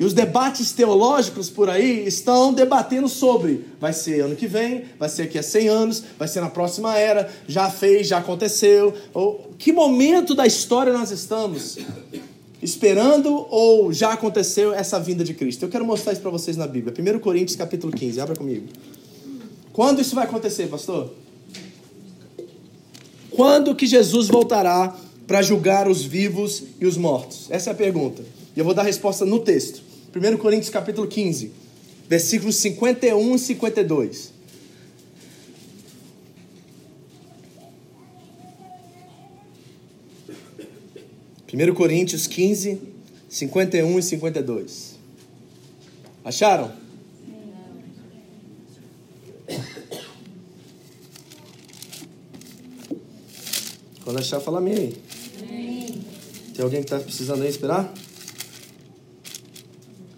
[0.00, 5.10] E os debates teológicos por aí estão debatendo sobre vai ser ano que vem, vai
[5.10, 8.94] ser daqui a 100 anos, vai ser na próxima era, já fez, já aconteceu.
[9.12, 11.76] Ou que momento da história nós estamos
[12.62, 15.66] esperando ou já aconteceu essa vinda de Cristo?
[15.66, 16.94] Eu quero mostrar isso para vocês na Bíblia.
[16.98, 18.68] 1 Coríntios capítulo 15, abra comigo.
[19.70, 21.12] Quando isso vai acontecer, pastor?
[23.30, 27.48] Quando que Jesus voltará para julgar os vivos e os mortos?
[27.50, 28.22] Essa é a pergunta.
[28.56, 29.89] E eu vou dar a resposta no texto.
[30.14, 31.52] 1 Coríntios capítulo 15,
[32.08, 34.32] versículos 51 e 52.
[41.46, 42.80] Primeiro Coríntios 15,
[43.28, 44.98] 51 e 52.
[46.24, 46.72] Acharam?
[54.02, 55.02] Quando achar, fala amém aí.
[56.52, 57.92] Tem alguém que está precisando aí esperar?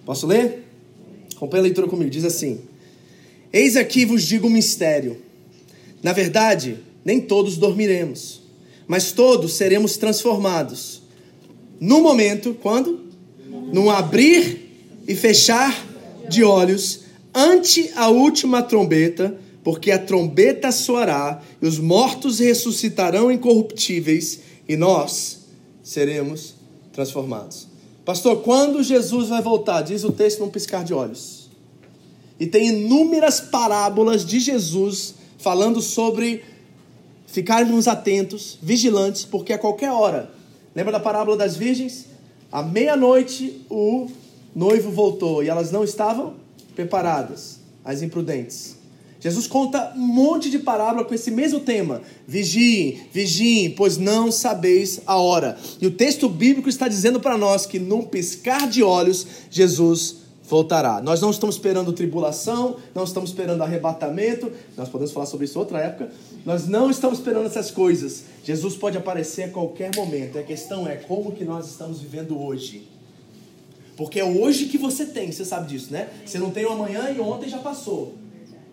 [0.04, 0.64] Posso ler?
[1.34, 2.10] Acompanhe a leitura comigo.
[2.10, 2.60] Diz assim:
[3.52, 5.20] Eis aqui vos digo um mistério.
[6.02, 8.42] Na verdade, nem todos dormiremos,
[8.86, 11.02] mas todos seremos transformados.
[11.80, 13.00] No momento, quando?
[13.72, 14.70] Num abrir
[15.06, 15.86] e fechar
[16.28, 17.00] de olhos,
[17.34, 25.40] ante a última trombeta, porque a trombeta soará e os mortos ressuscitarão incorruptíveis e nós
[25.82, 26.54] seremos
[26.92, 27.71] transformados.
[28.04, 29.82] Pastor, quando Jesus vai voltar?
[29.82, 31.48] Diz o texto num piscar de olhos.
[32.38, 36.44] E tem inúmeras parábolas de Jesus falando sobre
[37.26, 40.30] ficarmos atentos, vigilantes, porque a qualquer hora.
[40.74, 42.06] Lembra da parábola das virgens?
[42.50, 44.08] À meia-noite o
[44.54, 46.34] noivo voltou e elas não estavam
[46.74, 48.81] preparadas, as imprudentes.
[49.22, 52.02] Jesus conta um monte de parábola com esse mesmo tema.
[52.26, 55.56] Vigiem, vigiem, pois não sabeis a hora.
[55.80, 61.00] E o texto bíblico está dizendo para nós que num piscar de olhos, Jesus voltará.
[61.00, 65.78] Nós não estamos esperando tribulação, não estamos esperando arrebatamento, nós podemos falar sobre isso outra
[65.78, 66.10] época.
[66.44, 68.24] Nós não estamos esperando essas coisas.
[68.42, 70.36] Jesus pode aparecer a qualquer momento.
[70.36, 72.88] A questão é como que nós estamos vivendo hoje.
[73.96, 76.08] Porque é hoje que você tem, você sabe disso, né?
[76.26, 78.21] Você não tem o amanhã e ontem já passou.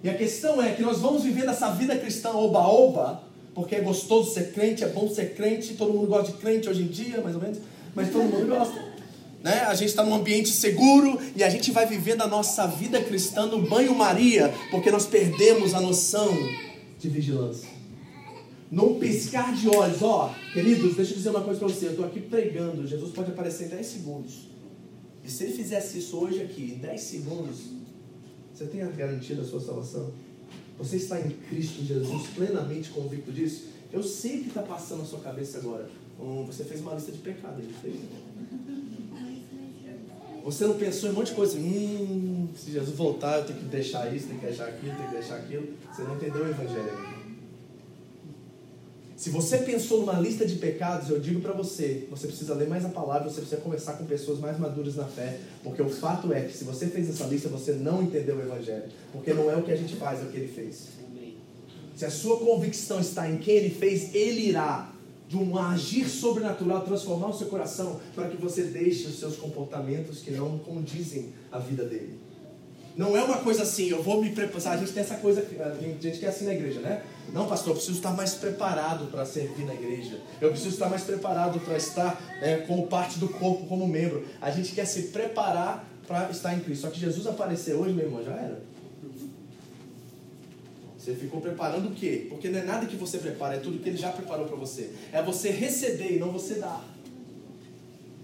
[0.04, 4.34] E a questão é que nós vamos vivendo essa vida cristã oba-oba, porque é gostoso
[4.34, 7.36] ser crente, é bom ser crente, todo mundo gosta de crente hoje em dia, mais
[7.36, 7.58] ou menos,
[7.94, 8.90] mas todo mundo gosta.
[9.42, 9.62] Né?
[9.62, 13.46] A gente está num ambiente seguro e a gente vai vivendo a nossa vida cristã
[13.46, 16.38] no banho-maria, porque nós perdemos a noção
[17.00, 17.70] de vigilância.
[18.70, 21.86] Num piscar de olhos, ó, queridos, deixa eu dizer uma coisa para você.
[21.86, 24.50] Eu estou aqui pregando, Jesus pode aparecer em 10 segundos.
[25.24, 27.60] E se ele fizesse isso hoje aqui, em 10 segundos,
[28.60, 30.12] você tem a garantia da sua salvação?
[30.78, 33.68] Você está em Cristo Jesus, plenamente convicto disso?
[33.92, 35.90] Eu sei que está passando na sua cabeça agora.
[36.20, 37.96] Hum, você fez uma lista de pecados, ele fez.
[40.44, 41.58] Você não pensou em um monte de coisa.
[41.58, 45.16] Hum, se Jesus voltar, eu tenho que deixar isso, tenho que deixar aquilo, tenho que
[45.16, 45.68] deixar aquilo.
[45.94, 47.19] Você não entendeu o Evangelho.
[49.20, 52.86] Se você pensou numa lista de pecados, eu digo para você, você precisa ler mais
[52.86, 56.44] a palavra, você precisa conversar com pessoas mais maduras na fé, porque o fato é
[56.44, 59.64] que se você fez essa lista, você não entendeu o evangelho, porque não é o
[59.64, 60.88] que a gente faz, é o que ele fez.
[61.98, 64.90] Se a sua convicção está em quem ele fez, ele irá
[65.28, 70.20] de um agir sobrenatural transformar o seu coração para que você deixe os seus comportamentos
[70.20, 72.18] que não condizem a vida dele.
[73.00, 74.74] Não é uma coisa assim, eu vou me preparar.
[74.74, 77.02] A gente tem essa coisa, a gente quer assim na igreja, né?
[77.32, 80.20] Não, pastor, eu preciso estar mais preparado para servir na igreja.
[80.42, 84.28] Eu preciso estar mais preparado para estar é, como parte do corpo, como membro.
[84.42, 86.82] A gente quer se preparar para estar em Cristo.
[86.82, 88.62] Só que Jesus aparecer hoje, meu irmão, já era.
[90.98, 92.28] Você ficou preparando o quê?
[92.28, 94.92] Porque não é nada que você prepara, é tudo que ele já preparou para você.
[95.14, 96.84] É você receber e não você dar.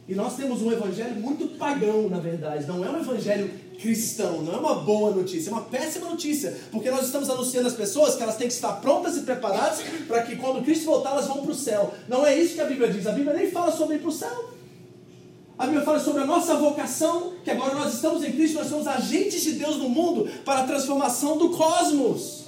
[0.06, 2.68] E nós temos um evangelho muito pagão, na verdade.
[2.68, 6.90] Não é um evangelho cristão, não é uma boa notícia, é uma péssima notícia, porque
[6.90, 10.36] nós estamos anunciando às pessoas que elas têm que estar prontas e preparadas para que
[10.36, 11.94] quando Cristo voltar elas vão para o céu.
[12.08, 14.12] Não é isso que a Bíblia diz, a Bíblia nem fala sobre ir para o
[14.12, 14.56] céu.
[15.58, 18.88] A Bíblia fala sobre a nossa vocação, que agora nós estamos em Cristo, nós somos
[18.88, 22.46] agentes de Deus no mundo para a transformação do cosmos.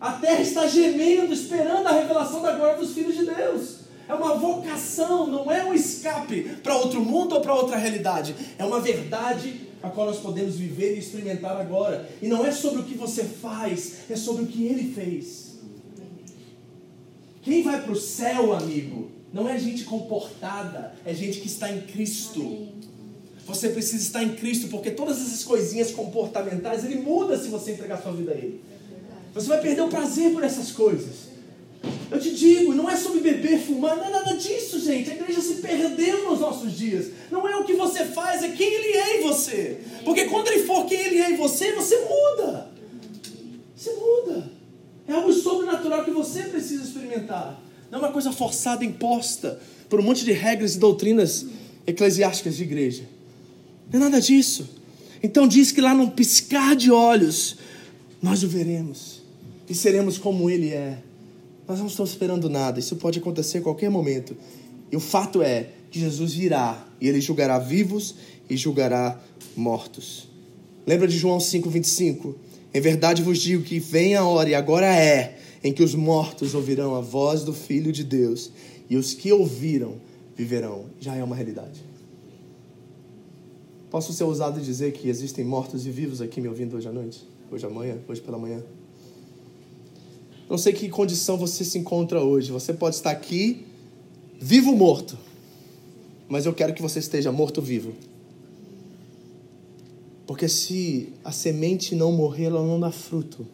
[0.00, 3.82] A terra está gemendo, esperando a revelação da glória dos filhos de Deus.
[4.08, 8.34] É uma vocação, não é um escape para outro mundo ou para outra realidade.
[8.58, 12.08] É uma verdade a qual nós podemos viver e experimentar agora.
[12.20, 15.52] E não é sobre o que você faz, é sobre o que ele fez.
[17.42, 21.80] Quem vai para o céu, amigo, não é gente comportada, é gente que está em
[21.80, 22.68] Cristo.
[23.46, 28.00] Você precisa estar em Cristo, porque todas essas coisinhas comportamentais, ele muda se você entregar
[28.00, 28.62] sua vida a ele.
[29.34, 31.21] Você vai perder o prazer por essas coisas.
[32.12, 35.10] Eu te digo, não é sobre beber, fumar, não é nada disso, gente.
[35.10, 37.06] A igreja se perdeu nos nossos dias.
[37.30, 39.78] Não é o que você faz, é quem ele é em você.
[40.04, 42.70] Porque quando ele for quem ele é em você, você muda.
[43.74, 44.50] Você muda.
[45.08, 47.58] É algo sobrenatural que você precisa experimentar.
[47.90, 51.46] Não é uma coisa forçada, imposta por um monte de regras e doutrinas
[51.86, 53.04] eclesiásticas de igreja.
[53.90, 54.68] Não é nada disso.
[55.22, 57.56] Então diz que lá num piscar de olhos,
[58.20, 59.22] nós o veremos
[59.66, 60.98] e seremos como ele é.
[61.66, 64.36] Nós não estamos esperando nada, isso pode acontecer a qualquer momento.
[64.90, 68.14] E o fato é que Jesus virá e ele julgará vivos
[68.48, 69.20] e julgará
[69.56, 70.28] mortos.
[70.86, 72.34] Lembra de João 5:25?
[72.74, 76.54] Em verdade vos digo que vem a hora e agora é em que os mortos
[76.54, 78.50] ouvirão a voz do Filho de Deus
[78.90, 79.94] e os que ouviram
[80.36, 80.86] viverão.
[81.00, 81.84] Já é uma realidade.
[83.90, 86.92] Posso ser ousado e dizer que existem mortos e vivos aqui me ouvindo hoje à
[86.92, 87.22] noite?
[87.50, 87.98] Hoje amanhã?
[88.08, 88.62] Hoje pela manhã?
[90.48, 92.52] Não sei que condição você se encontra hoje.
[92.52, 93.66] Você pode estar aqui,
[94.40, 95.18] vivo ou morto.
[96.28, 97.92] Mas eu quero que você esteja morto-vivo.
[100.26, 103.46] Porque se a semente não morrer, ela não dá fruto.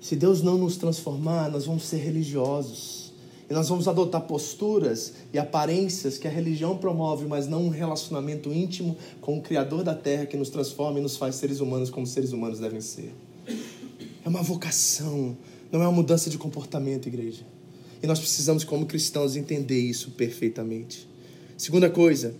[0.00, 3.12] Se Deus não nos transformar, nós vamos ser religiosos.
[3.48, 8.52] E nós vamos adotar posturas e aparências que a religião promove, mas não um relacionamento
[8.52, 12.06] íntimo com o Criador da terra que nos transforma e nos faz seres humanos como
[12.06, 13.12] seres humanos devem ser.
[14.26, 15.38] É uma vocação,
[15.70, 17.44] não é uma mudança de comportamento, igreja.
[18.02, 21.08] E nós precisamos, como cristãos, entender isso perfeitamente.
[21.56, 22.34] Segunda coisa,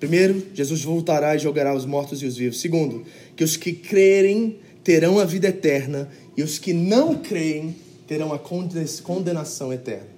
[0.00, 2.58] primeiro, Jesus voltará e jogará os mortos e os vivos.
[2.58, 3.04] Segundo,
[3.36, 8.38] que os que crerem terão a vida eterna e os que não creem terão a
[8.38, 10.08] condenação eterna.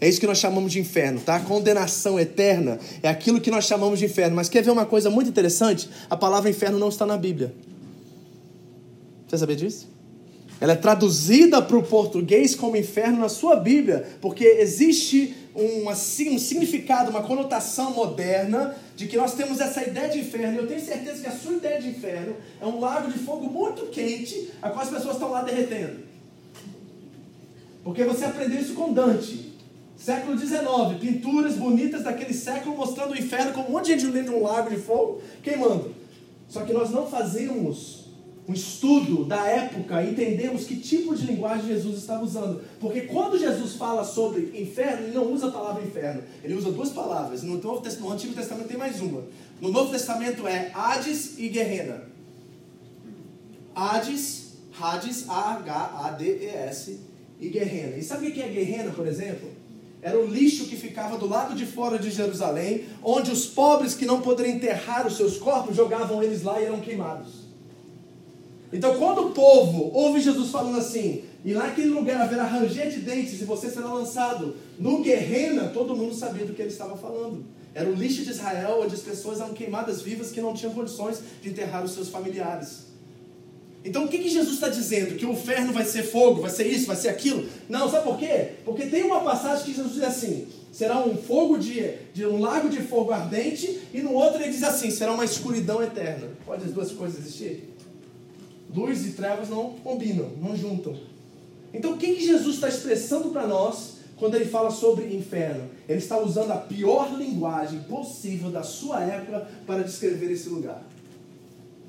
[0.00, 1.36] É isso que nós chamamos de inferno, tá?
[1.36, 4.34] A condenação eterna é aquilo que nós chamamos de inferno.
[4.34, 5.88] Mas quer ver uma coisa muito interessante?
[6.10, 7.54] A palavra inferno não está na Bíblia.
[9.28, 9.93] Você sabia disso?
[10.60, 16.34] Ela é traduzida para o português como inferno na sua Bíblia, porque existe um, assim,
[16.34, 20.58] um significado, uma conotação moderna de que nós temos essa ideia de inferno.
[20.58, 23.86] Eu tenho certeza que a sua ideia de inferno é um lago de fogo muito
[23.86, 26.00] quente, a qual as pessoas estão lá derretendo.
[27.82, 29.52] Porque você aprendeu isso com Dante.
[29.96, 30.60] Século XIX,
[31.00, 34.42] pinturas bonitas daquele século mostrando o inferno como um monte de gente dentro de um
[34.42, 35.94] lago de fogo queimando.
[36.48, 38.03] Só que nós não fazemos
[38.46, 42.62] um estudo da época, entendemos que tipo de linguagem Jesus estava usando.
[42.78, 46.22] Porque quando Jesus fala sobre inferno, ele não usa a palavra inferno.
[46.42, 47.42] Ele usa duas palavras.
[47.42, 49.22] No, no Antigo Testamento tem mais uma.
[49.60, 52.02] No Novo Testamento é Hades e Guerrena.
[53.74, 57.00] Hades, Hades, A-H-A-D-E-S,
[57.40, 57.96] e Guerrena.
[57.96, 59.48] E sabe o que é Guerrena, por exemplo?
[60.02, 64.04] Era o lixo que ficava do lado de fora de Jerusalém, onde os pobres que
[64.04, 67.43] não poderiam enterrar os seus corpos jogavam eles lá e eram queimados.
[68.74, 73.40] Então, quando o povo ouve Jesus falando assim, e naquele lugar haverá ranger de dentes
[73.40, 77.44] e você será lançado no Guerrena, todo mundo sabia do que ele estava falando.
[77.72, 81.20] Era o lixo de Israel, onde as pessoas eram queimadas vivas que não tinham condições
[81.40, 82.86] de enterrar os seus familiares.
[83.84, 85.14] Então o que, que Jesus está dizendo?
[85.14, 87.46] Que o inferno vai ser fogo, vai ser isso, vai ser aquilo?
[87.68, 88.54] Não, sabe por quê?
[88.64, 92.68] Porque tem uma passagem que Jesus diz assim: será um fogo de, de um lago
[92.68, 96.28] de fogo ardente, e no outro ele diz assim: será uma escuridão eterna.
[96.44, 97.73] Pode as duas coisas existir?
[98.74, 100.96] Luz e trevas não combinam, não juntam.
[101.72, 105.68] Então, o que, que Jesus está expressando para nós quando ele fala sobre inferno?
[105.88, 110.82] Ele está usando a pior linguagem possível da sua época para descrever esse lugar.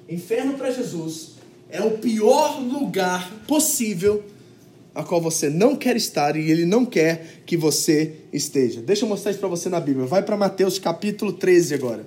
[0.07, 1.31] Inferno para Jesus
[1.69, 4.23] é o pior lugar possível
[4.93, 8.81] a qual você não quer estar e ele não quer que você esteja.
[8.81, 10.05] Deixa eu mostrar isso para você na Bíblia.
[10.05, 12.05] Vai para Mateus capítulo 13 agora.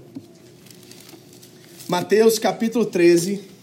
[1.88, 3.57] Mateus capítulo 13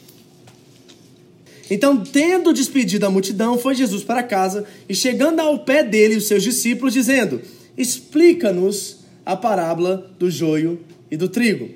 [1.70, 6.28] então, tendo despedido a multidão, foi Jesus para casa e, chegando ao pé dele, os
[6.28, 7.42] seus discípulos, dizendo:
[7.78, 10.80] Explica-nos a parábola do joio
[11.10, 11.70] e do trigo.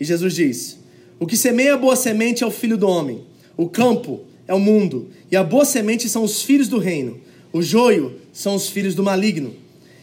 [0.00, 0.78] E Jesus diz:
[1.20, 3.22] O que semeia boa semente é o filho do homem,
[3.56, 7.18] o campo é o mundo, e a boa semente são os filhos do reino,
[7.52, 9.54] o joio são os filhos do maligno.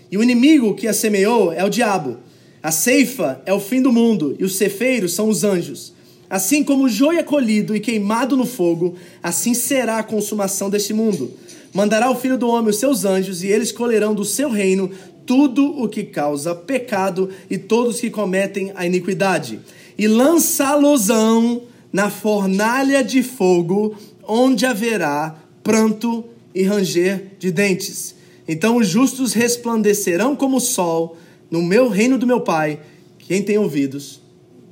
[0.10, 2.18] E o inimigo que a semeou é o diabo.
[2.62, 5.92] A ceifa é o fim do mundo, e os cefeiros são os anjos.
[6.34, 10.92] Assim como o joio é colhido e queimado no fogo, assim será a consumação deste
[10.92, 11.32] mundo.
[11.72, 14.90] Mandará o filho do homem os seus anjos, e eles colherão do seu reino
[15.28, 19.60] tudo o que causa pecado e todos que cometem a iniquidade,
[19.96, 23.96] e lançá-losão na fornalha de fogo,
[24.28, 26.26] onde haverá pranto
[26.56, 28.16] e ranger de dentes.
[28.48, 31.16] Então os justos resplandecerão como o sol
[31.52, 32.80] no meu reino do meu Pai.
[33.20, 34.20] Quem tem ouvidos,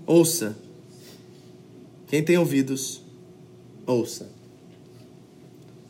[0.07, 0.57] ouça.
[2.11, 2.99] Quem tem ouvidos,
[3.87, 4.27] ouça.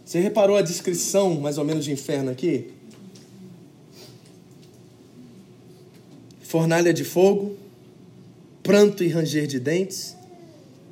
[0.06, 2.68] Você reparou a descrição mais ou menos de inferno aqui?
[6.44, 7.58] Fornalha de fogo,
[8.62, 10.16] pranto e ranger de dentes.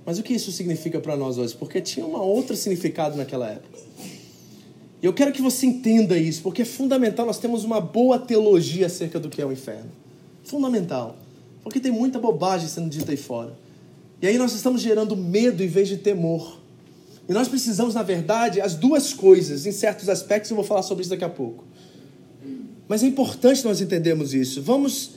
[0.03, 1.55] Mas o que isso significa para nós hoje?
[1.55, 3.77] Porque tinha um outro significado naquela época.
[4.99, 8.87] E eu quero que você entenda isso, porque é fundamental nós temos uma boa teologia
[8.87, 9.91] acerca do que é o inferno.
[10.43, 11.15] Fundamental.
[11.61, 13.58] Porque tem muita bobagem sendo dita aí fora.
[14.21, 16.59] E aí nós estamos gerando medo em vez de temor.
[17.27, 21.01] E nós precisamos, na verdade, as duas coisas, em certos aspectos, eu vou falar sobre
[21.01, 21.63] isso daqui a pouco.
[22.87, 24.61] Mas é importante nós entendermos isso.
[24.61, 25.11] Vamos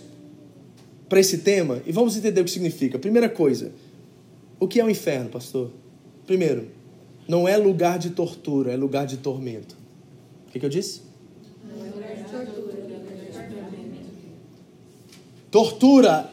[1.08, 2.98] para esse tema e vamos entender o que significa.
[2.98, 3.72] Primeira coisa,
[4.60, 5.70] o que é o inferno, pastor?
[6.26, 6.68] Primeiro,
[7.26, 9.74] não é lugar de tortura, é lugar de tormento.
[10.46, 11.00] O que, que eu disse?
[15.50, 16.30] Tortura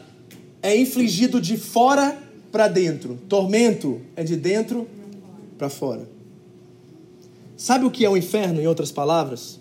[0.62, 2.16] é infligido de fora
[2.50, 3.18] para dentro.
[3.28, 4.86] Tormento é de dentro
[5.56, 6.08] para fora.
[7.56, 9.60] Sabe o que é o inferno, em outras palavras?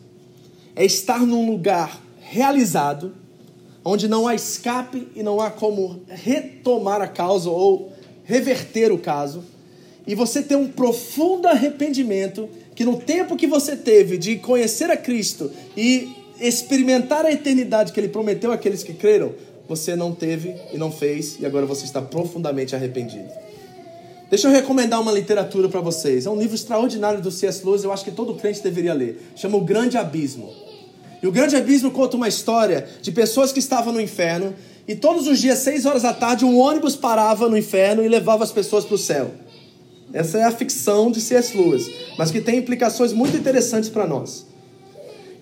[0.76, 3.14] É estar num lugar realizado,
[3.84, 7.92] onde não há escape e não há como retomar a causa ou
[8.24, 9.44] reverter o caso,
[10.08, 14.96] e você ter um profundo arrependimento que no tempo que você teve de conhecer a
[14.96, 19.34] Cristo e experimentar a eternidade que ele prometeu àqueles que creram,
[19.70, 23.30] você não teve e não fez, e agora você está profundamente arrependido.
[24.28, 26.26] Deixa eu recomendar uma literatura para vocês.
[26.26, 27.64] É um livro extraordinário do C.S.
[27.64, 29.32] Lewis, eu acho que todo crente deveria ler.
[29.36, 30.52] Chama O Grande Abismo.
[31.22, 34.56] E o Grande Abismo conta uma história de pessoas que estavam no inferno
[34.88, 38.44] e todos os dias, seis horas da tarde, um ônibus parava no inferno e levava
[38.44, 39.30] as pessoas para o céu.
[40.12, 41.56] Essa é a ficção de C.S.
[41.56, 44.49] Lewis, mas que tem implicações muito interessantes para nós.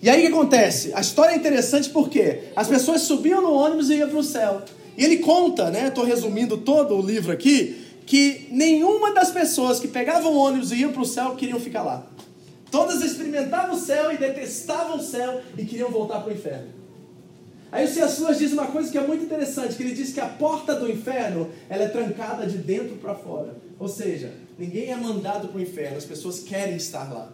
[0.00, 0.92] E aí o que acontece?
[0.94, 4.62] A história é interessante porque as pessoas subiam no ônibus e iam para o céu.
[4.96, 5.88] E ele conta, né?
[5.88, 10.76] Estou resumindo todo o livro aqui, que nenhuma das pessoas que pegavam o ônibus e
[10.76, 12.06] iam para o céu queriam ficar lá.
[12.70, 16.78] Todas experimentavam o céu e detestavam o céu e queriam voltar para o inferno.
[17.70, 18.24] Aí o C.S.
[18.38, 21.50] Diz uma coisa que é muito interessante, que ele diz que a porta do inferno
[21.68, 23.56] ela é trancada de dentro para fora.
[23.78, 27.30] Ou seja, ninguém é mandado para o inferno, as pessoas querem estar lá.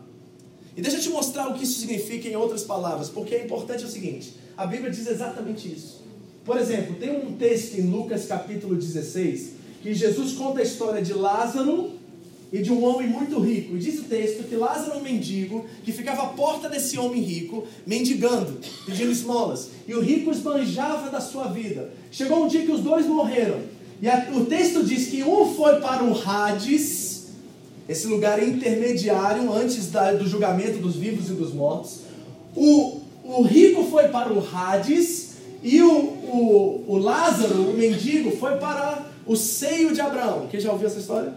[0.77, 3.85] E deixa eu te mostrar o que isso significa em outras palavras, porque é importante
[3.85, 6.03] o seguinte, a Bíblia diz exatamente isso.
[6.45, 9.53] Por exemplo, tem um texto em Lucas capítulo 16,
[9.83, 11.93] que Jesus conta a história de Lázaro
[12.53, 13.77] e de um homem muito rico.
[13.77, 17.20] E diz o texto que Lázaro é um mendigo que ficava à porta desse homem
[17.20, 19.70] rico, mendigando, pedindo esmolas.
[19.89, 21.93] E o rico esbanjava da sua vida.
[22.11, 23.61] Chegou um dia que os dois morreram.
[24.01, 26.79] E a, o texto diz que um foi para o Hades,
[27.89, 32.01] esse lugar intermediário antes da, do julgamento dos vivos e dos mortos.
[32.57, 38.57] O, o rico foi para o Hades e o, o, o Lázaro, o mendigo, foi
[38.57, 40.47] para o seio de Abraão.
[40.51, 41.35] Quem já ouviu essa história?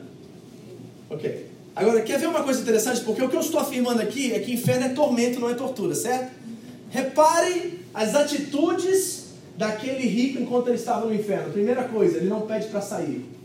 [1.10, 1.48] Ok.
[1.76, 3.02] Agora, quer ver uma coisa interessante?
[3.02, 5.94] Porque o que eu estou afirmando aqui é que inferno é tormento, não é tortura,
[5.94, 6.32] certo?
[6.90, 9.28] Repare as atitudes
[9.58, 11.52] daquele rico enquanto ele estava no inferno.
[11.52, 13.37] Primeira coisa, ele não pede para sair.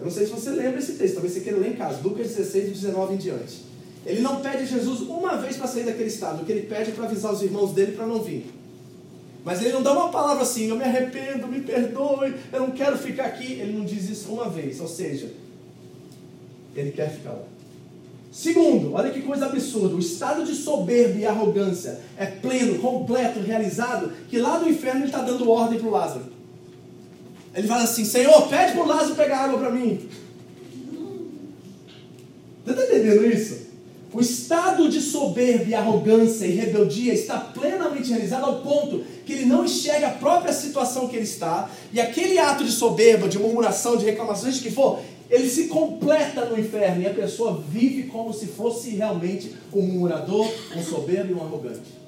[0.00, 2.28] Eu não sei se você lembra esse texto, talvez você queira ler em casa, Lucas
[2.28, 3.64] 16, 19 em diante.
[4.04, 6.90] Ele não pede a Jesus uma vez para sair daquele estado, o que ele pede
[6.90, 8.50] é para avisar os irmãos dele para não vir.
[9.44, 12.98] Mas ele não dá uma palavra assim, eu me arrependo, me perdoe, eu não quero
[12.98, 13.54] ficar aqui.
[13.54, 15.30] Ele não diz isso uma vez, ou seja,
[16.74, 17.44] ele quer ficar lá.
[18.30, 24.12] Segundo, olha que coisa absurda, o estado de soberba e arrogância é pleno, completo, realizado,
[24.28, 26.39] que lá do inferno ele está dando ordem para o Lázaro.
[27.54, 30.08] Ele fala assim, Senhor, pede para o Lázaro pegar água para mim.
[32.64, 33.70] Você está entendendo isso?
[34.12, 39.64] O estado de soberba arrogância e rebeldia está plenamente realizado ao ponto que ele não
[39.64, 44.04] enxerga a própria situação que ele está, e aquele ato de soberba, de murmuração, de
[44.04, 48.46] reclamação, de que for, ele se completa no inferno e a pessoa vive como se
[48.46, 52.00] fosse realmente um murmurador, um soberbo e um arrogante.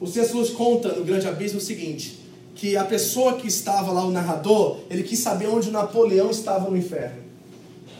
[0.00, 0.34] O C.S.
[0.34, 2.18] Lewis conta no Grande Abismo o seguinte,
[2.54, 6.76] que a pessoa que estava lá, o narrador, ele quis saber onde Napoleão estava no
[6.76, 7.20] inferno.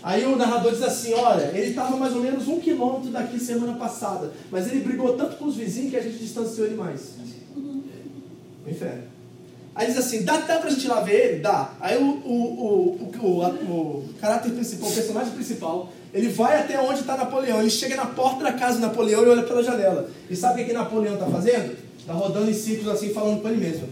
[0.03, 3.75] Aí o narrador diz assim, olha, ele estava mais ou menos um quilômetro daqui semana
[3.75, 7.01] passada, mas ele brigou tanto com os vizinhos que a gente distanciou ele mais.
[7.57, 9.11] O inferno.
[9.75, 11.39] Aí diz assim, dá, dá pra gente ir lá ver ele?
[11.41, 11.73] Dá.
[11.81, 17.17] Aí o, o, o, o, caráter principal, o personagem principal, ele vai até onde está
[17.17, 17.61] Napoleão.
[17.61, 20.11] Ele chega na porta da casa do Napoleão e olha pela janela.
[20.29, 21.77] E sabe o que, que Napoleão está fazendo?
[21.99, 23.89] Está rodando em círculos assim, falando com ele mesmo.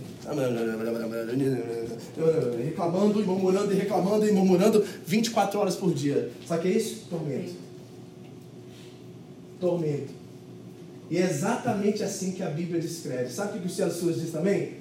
[2.65, 6.31] Reclamando e murmurando e reclamando e murmurando 24 horas por dia.
[6.47, 7.07] Sabe o que é isso?
[7.09, 7.53] Tormento.
[9.61, 10.19] Tormento.
[11.11, 13.33] E é exatamente assim que a Bíblia descreve.
[13.33, 14.05] Sabe o que o C.S.
[14.05, 14.75] Lewis diz também?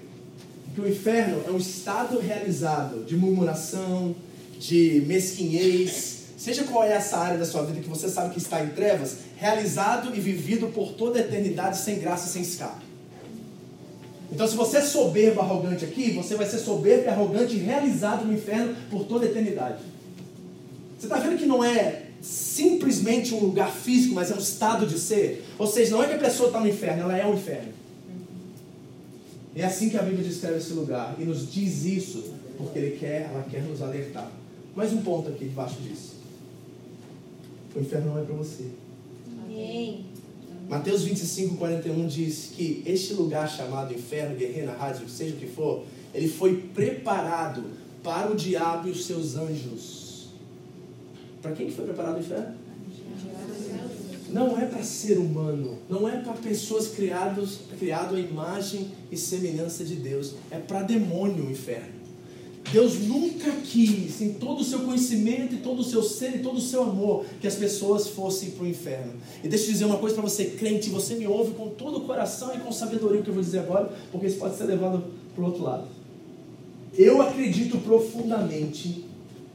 [0.76, 4.14] Que o inferno é um estado realizado de murmuração,
[4.60, 8.64] de mesquinhez, seja qual é essa área da sua vida que você sabe que está
[8.64, 12.87] em trevas, realizado e vivido por toda a eternidade sem graça, sem escape.
[14.32, 18.26] Então, se você é soberbo, arrogante aqui, você vai ser soberbo e arrogante e realizado
[18.26, 19.80] no inferno por toda a eternidade.
[20.98, 25.00] Você está vendo que não é simplesmente um lugar físico, mas é um estado de
[25.00, 25.46] ser?
[25.58, 27.72] Ou seja, não é que a pessoa está no inferno, ela é o inferno.
[29.56, 33.30] É assim que a Bíblia descreve esse lugar e nos diz isso porque ele quer,
[33.32, 34.32] ela quer nos alertar.
[34.76, 36.16] Mais um ponto aqui debaixo disso.
[37.76, 38.66] O inferno não é para você.
[39.44, 40.06] Amém.
[40.70, 45.86] Mateus 25, 41 diz que este lugar chamado inferno, guerreira, rádio, seja o que for,
[46.14, 47.64] ele foi preparado
[48.04, 50.30] para o diabo e os seus anjos.
[51.42, 52.56] Para quem que foi preparado o inferno?
[54.30, 59.86] Não é para ser humano, não é para pessoas criadas criado à imagem e semelhança
[59.86, 61.97] de Deus, é para demônio o inferno.
[62.72, 66.58] Deus nunca quis, em todo o seu conhecimento, e todo o seu ser e todo
[66.58, 69.14] o seu amor, que as pessoas fossem para o inferno.
[69.44, 72.02] E deixa eu dizer uma coisa para você, crente, você me ouve com todo o
[72.02, 75.04] coração e com sabedoria o que eu vou dizer agora, porque isso pode ser levado
[75.34, 75.88] para o outro lado.
[76.98, 79.06] Eu acredito profundamente,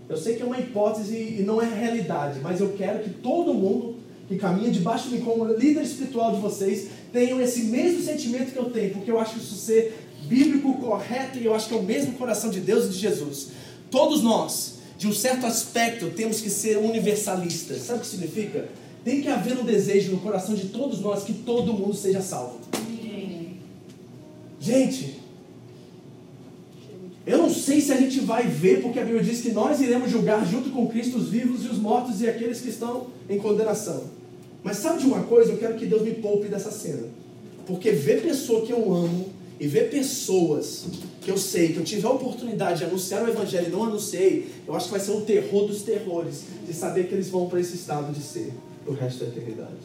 [0.09, 3.53] eu sei que é uma hipótese e não é realidade, mas eu quero que todo
[3.53, 3.97] mundo
[4.29, 8.59] que caminha debaixo de mim como líder espiritual de vocês tenham esse mesmo sentimento que
[8.59, 11.83] eu tenho, porque eu acho isso ser bíblico, correto, e eu acho que é o
[11.83, 13.49] mesmo coração de Deus e de Jesus.
[13.91, 17.83] Todos nós, de um certo aspecto, temos que ser universalistas.
[17.83, 18.69] Sabe o que significa?
[19.05, 22.61] Tem que haver um desejo no coração de todos nós que todo mundo seja salvo.
[24.61, 25.19] Gente,
[27.27, 30.11] eu não sei se a gente vai ver, porque a Bíblia diz que nós iremos
[30.11, 34.05] julgar junto com Cristo os vivos e os mortos e aqueles que estão em condenação.
[34.63, 35.53] Mas sabe de uma coisa?
[35.53, 37.09] Eu quero que Deus me poupe dessa cena.
[37.67, 39.32] Porque ver pessoa que eu amo
[39.63, 40.87] e ver pessoas
[41.21, 44.49] que eu sei que eu tive a oportunidade de anunciar o Evangelho e não anunciei,
[44.67, 47.61] eu acho que vai ser o terror dos terrores de saber que eles vão para
[47.61, 48.53] esse estado de ser
[48.85, 49.77] o resto da eternidade.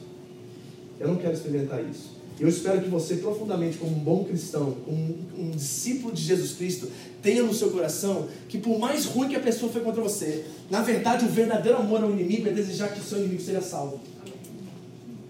[0.99, 2.17] Eu não quero experimentar isso.
[2.39, 6.89] Eu espero que você, profundamente, como um bom cristão, um, um discípulo de Jesus Cristo,
[7.21, 10.81] tenha no seu coração que, por mais ruim que a pessoa foi contra você, na
[10.81, 13.99] verdade, o verdadeiro amor ao inimigo é desejar que o seu inimigo seja salvo.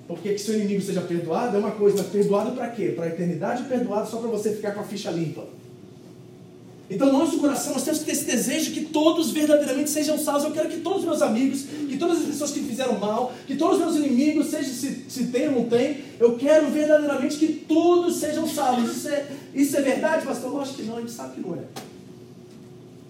[0.08, 2.94] Porque que seu inimigo seja perdoado é uma coisa, mas perdoado para quê?
[2.96, 5.46] Para a eternidade perdoado só para você ficar com a ficha limpa.
[6.90, 10.46] Então, no nosso coração, nós temos que ter esse desejo que todos verdadeiramente sejam salvos.
[10.46, 13.58] Eu quero que todos os meus amigos, que todas as pessoas que fizeram mal, que
[13.58, 17.48] todos os meus inimigos, seja se, se tem ou não tem, eu quero verdadeiramente que
[17.68, 18.96] todos sejam salvos.
[18.96, 20.54] Isso é, isso é verdade, pastor?
[20.54, 21.64] Lógico que não, a gente sabe que não é.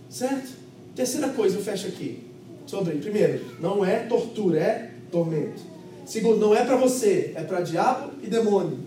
[0.09, 0.49] Certo?
[0.95, 2.23] Terceira coisa, eu fecho aqui.
[2.65, 5.76] Sobre, primeiro, não é tortura, é tormento.
[6.07, 8.79] Segundo, não é para você, é para diabo e demônio.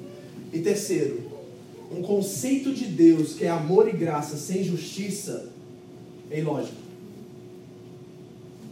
[0.51, 1.21] E terceiro,
[1.95, 5.51] um conceito de Deus que é amor e graça sem justiça
[6.31, 6.81] é ilógico.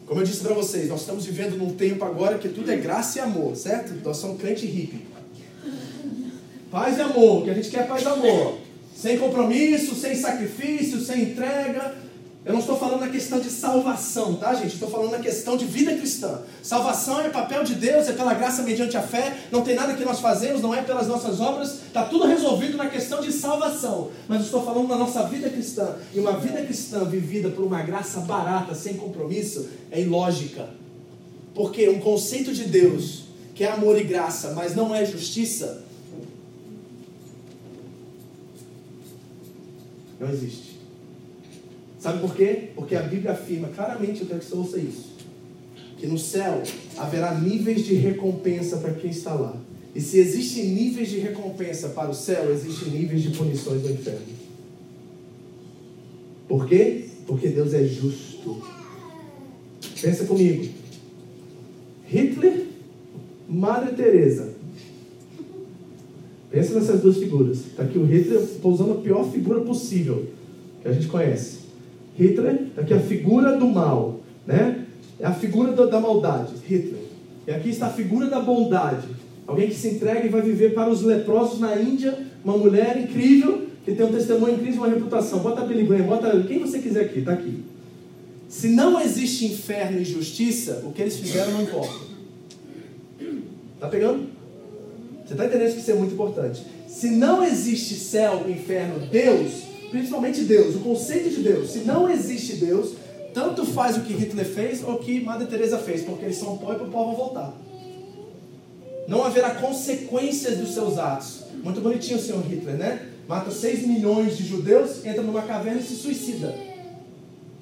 [0.07, 3.19] Como eu disse para vocês, nós estamos vivendo num tempo agora que tudo é graça
[3.19, 3.93] e amor, certo?
[4.03, 5.07] Nós somos crente hippie.
[6.71, 8.59] Paz e amor, que a gente quer paz e amor.
[8.97, 11.95] Sem compromisso, sem sacrifício, sem entrega,
[12.49, 14.73] eu não estou falando na questão de salvação, tá, gente?
[14.73, 16.41] Estou falando na questão de vida cristã.
[16.63, 19.37] Salvação é papel de Deus, é pela graça mediante a fé.
[19.53, 21.83] Não tem nada que nós fazemos, não é pelas nossas obras.
[21.87, 24.11] Está tudo resolvido na questão de salvação.
[24.27, 25.97] Mas estou falando da nossa vida cristã.
[26.15, 30.71] E uma vida cristã vivida por uma graça barata, sem compromisso, é ilógica.
[31.55, 33.25] Porque um conceito de Deus
[33.55, 35.85] que é amor e graça, mas não é justiça,
[40.19, 40.68] não existe.
[41.99, 42.71] Sabe por quê?
[42.75, 45.13] Porque a Bíblia afirma claramente, eu quero que você ouça isso,
[45.99, 46.63] que no céu
[46.97, 49.57] haverá níveis de recompensa para quem está lá.
[49.95, 54.39] E se existem níveis de recompensa para o céu, existem níveis de punições no inferno.
[56.47, 57.07] Por quê?
[57.27, 58.63] Porque Deus é justo.
[60.01, 60.73] Pensa comigo.
[62.07, 62.67] Hitler,
[63.49, 64.55] Madre Teresa.
[66.51, 67.59] Pensa nessas duas figuras.
[67.59, 70.27] Está aqui o Hitler, estou usando a pior figura possível
[70.81, 71.68] que a gente conhece.
[72.19, 74.85] Hitler, aqui a figura do mal, né?
[75.21, 77.01] É a figura da maldade, Hitler.
[77.47, 79.07] E aqui está a figura da bondade.
[79.47, 83.67] Alguém que se entrega e vai viver para os leprosos na Índia, uma mulher incrível,
[83.85, 85.39] que tem um testemunho incrível, uma reputação.
[85.39, 87.63] Bota Billy Graham, bota quem você quiser aqui, tá aqui.
[88.49, 92.09] Se não existe inferno e justiça, o que eles fizeram não importa.
[93.81, 94.27] Tá pegando?
[95.25, 96.63] Você está entendendo que isso é muito importante.
[96.87, 102.57] Se não existe céu, inferno, Deus, principalmente Deus, o conceito de Deus, se não existe
[102.57, 102.95] Deus,
[103.33, 106.59] tanto faz o que Hitler fez ou o que Madre Teresa fez, porque eles são
[106.59, 107.55] pó e o pó vão voltar.
[109.07, 111.45] Não haverá consequências dos seus atos.
[111.63, 113.09] Muito bonitinho o senhor Hitler, né?
[113.27, 116.55] Mata 6 milhões de judeus, entra numa caverna e se suicida.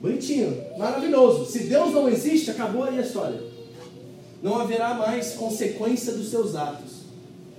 [0.00, 1.50] Bonitinho, maravilhoso.
[1.50, 3.40] Se Deus não existe, acabou aí a história.
[4.42, 7.06] Não haverá mais consequência dos seus atos.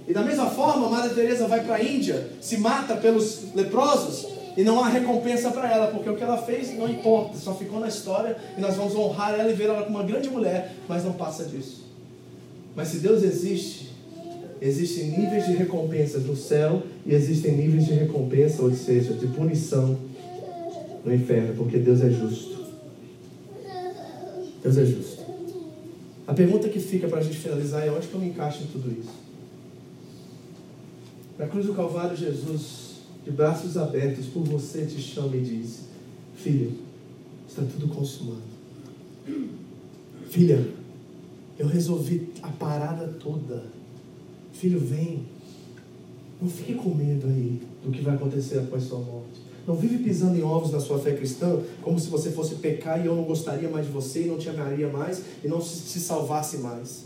[0.08, 4.64] E da mesma forma, Madre Teresa vai para a Índia, se mata pelos leprosos e
[4.64, 7.88] não há recompensa para ela, porque o que ela fez não importa, só ficou na
[7.88, 11.14] história e nós vamos honrar ela e ver ela como uma grande mulher, mas não
[11.14, 11.86] passa disso.
[12.76, 13.92] Mas se Deus existe,
[14.60, 19.96] existem níveis de recompensas no céu e existem níveis de recompensa, ou seja, de punição
[21.06, 22.58] no inferno, porque Deus é justo.
[24.64, 25.22] Deus é justo.
[26.26, 28.68] A pergunta que fica para a gente finalizar é onde que eu me encaixo em
[28.68, 29.14] tudo isso?
[31.38, 32.87] Na cruz do Calvário, Jesus,
[33.28, 35.82] de braços abertos por você, te chama e diz:
[36.38, 36.72] Filho,
[37.48, 38.42] está tudo consumado.
[40.30, 40.66] Filha,
[41.60, 43.66] eu resolvi a parada toda.
[44.54, 45.26] Filho, vem.
[46.42, 49.42] Não fique com medo aí do que vai acontecer após sua morte.
[49.68, 53.08] Não vive pisando em ovos na sua fé cristã, como se você fosse pecar e
[53.08, 56.60] eu não gostaria mais de você, e não te amaria mais, e não se salvasse
[56.60, 57.04] mais.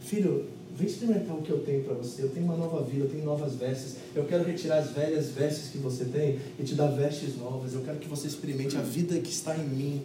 [0.00, 0.46] Filho,
[0.80, 2.22] vem experimentar o que eu tenho para você.
[2.22, 3.96] Eu tenho uma nova vida, eu tenho novas vestes.
[4.14, 7.74] Eu quero retirar as velhas vestes que você tem e te dar vestes novas.
[7.74, 10.02] Eu quero que você experimente a vida que está em mim,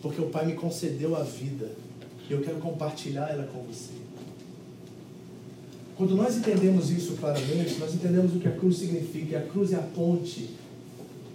[0.00, 1.70] porque o Pai me concedeu a vida
[2.28, 3.92] e eu quero compartilhar ela com você.
[5.96, 9.32] Quando nós entendemos isso claramente, nós entendemos o que a cruz significa.
[9.32, 10.48] E a cruz é a ponte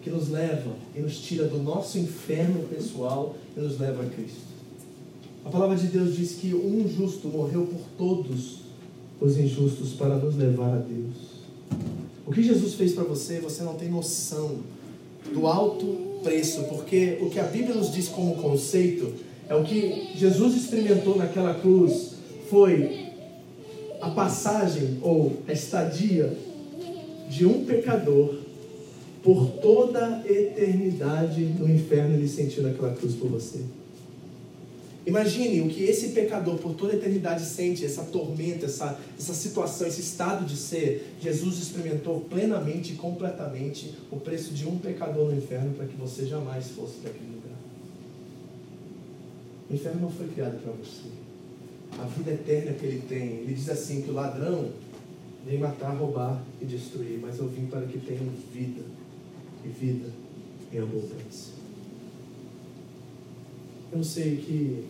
[0.01, 4.45] que nos leva e nos tira do nosso inferno pessoal e nos leva a Cristo.
[5.46, 8.62] A palavra de Deus diz que um justo morreu por todos
[9.22, 11.46] os injustos para nos levar a Deus.
[12.26, 14.58] O que Jesus fez para você, você não tem noção
[15.32, 19.14] do alto preço, porque o que a Bíblia nos diz como conceito
[19.48, 22.16] é o que Jesus experimentou naquela cruz
[22.50, 23.06] foi
[24.02, 26.36] a passagem ou a estadia
[27.30, 28.39] de um pecador
[29.22, 33.60] por toda a eternidade no inferno ele sentiu naquela cruz por você.
[35.06, 39.86] Imagine o que esse pecador por toda a eternidade sente, essa tormenta, essa, essa situação,
[39.86, 41.14] esse estado de ser.
[41.22, 46.26] Jesus experimentou plenamente e completamente o preço de um pecador no inferno para que você
[46.26, 47.58] jamais fosse para aquele lugar.
[49.70, 51.08] O inferno não foi criado para você.
[51.99, 53.28] A vida eterna que ele tem.
[53.41, 54.70] Ele diz assim: que o ladrão
[55.45, 58.82] vem matar, roubar e destruir, mas eu vim para que tenham vida
[59.64, 60.10] e vida
[60.74, 61.53] em abundância.
[63.91, 64.86] Eu sei que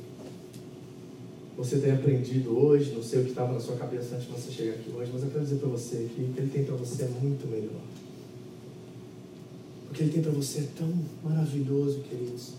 [1.57, 4.51] você tem aprendido hoje, não sei o que estava na sua cabeça antes de você
[4.51, 6.75] chegar aqui hoje, mas eu quero dizer para você que o que Ele tem para
[6.75, 7.81] você é muito melhor.
[9.89, 10.91] O que Ele tem para você é tão
[11.23, 12.53] maravilhoso, queridos.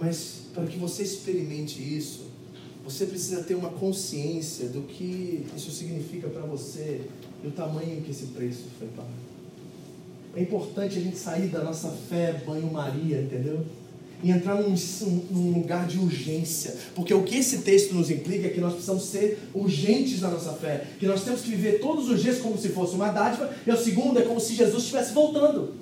[0.00, 2.26] Mas para que você experimente isso,
[2.84, 7.02] você precisa ter uma consciência do que isso significa para você
[7.42, 9.08] e o tamanho que esse preço foi pago.
[10.34, 13.64] É importante a gente sair da nossa fé banho-maria, entendeu?
[14.22, 14.74] E entrar num,
[15.30, 16.74] num, lugar de urgência.
[16.94, 20.52] Porque o que esse texto nos implica é que nós precisamos ser urgentes na nossa
[20.52, 20.84] fé.
[20.98, 23.50] Que nós temos que viver todos os dias como se fosse uma dádiva.
[23.66, 25.74] E o segundo é como se Jesus estivesse voltando.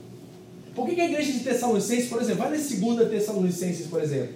[0.75, 4.35] Por que, que a igreja de Tessalonicenses, por exemplo, vai ler segunda Tessalonicenses, por exemplo.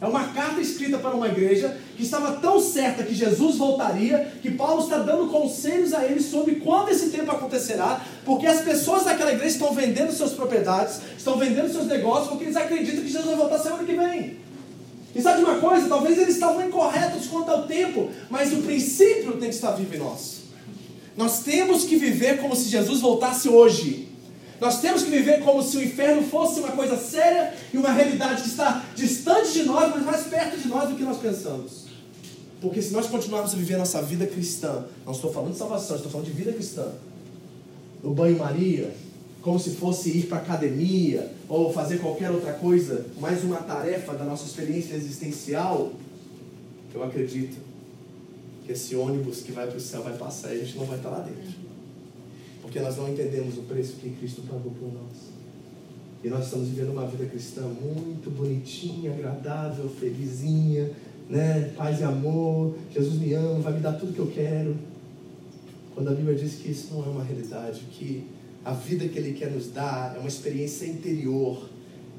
[0.00, 4.52] É uma carta escrita para uma igreja que estava tão certa que Jesus voltaria, que
[4.52, 9.32] Paulo está dando conselhos a eles sobre quando esse tempo acontecerá, porque as pessoas daquela
[9.32, 13.34] igreja estão vendendo suas propriedades, estão vendendo seus negócios, porque eles acreditam que Jesus vai
[13.34, 14.36] voltar semana que vem.
[15.12, 15.88] E sabe uma coisa?
[15.88, 19.98] Talvez eles estavam incorretos quanto ao tempo, mas o princípio tem que estar vivo em
[19.98, 20.42] nós.
[21.16, 24.06] Nós temos que viver como se Jesus voltasse hoje.
[24.60, 28.42] Nós temos que viver como se o inferno fosse uma coisa séria e uma realidade
[28.42, 31.87] que está distante de nós, mas mais perto de nós do que nós pensamos.
[32.60, 35.96] Porque se nós continuarmos a viver a nossa vida cristã, não estou falando de salvação,
[35.96, 36.92] estou falando de vida cristã,
[38.02, 38.92] no banho-maria,
[39.42, 44.24] como se fosse ir para academia ou fazer qualquer outra coisa, mais uma tarefa da
[44.24, 45.92] nossa experiência existencial,
[46.92, 47.56] eu acredito
[48.66, 50.96] que esse ônibus que vai para o céu vai passar e a gente não vai
[50.96, 51.68] estar lá dentro.
[52.60, 55.38] Porque nós não entendemos o preço que Cristo pagou por nós.
[56.22, 60.90] E nós estamos vivendo uma vida cristã muito bonitinha, agradável, felizinha,
[61.28, 61.72] né?
[61.76, 64.76] Paz e amor, Jesus me ama, vai me dar tudo que eu quero.
[65.94, 68.24] Quando a Bíblia diz que isso não é uma realidade, que
[68.64, 71.70] A vida que Ele quer nos dar é uma experiência interior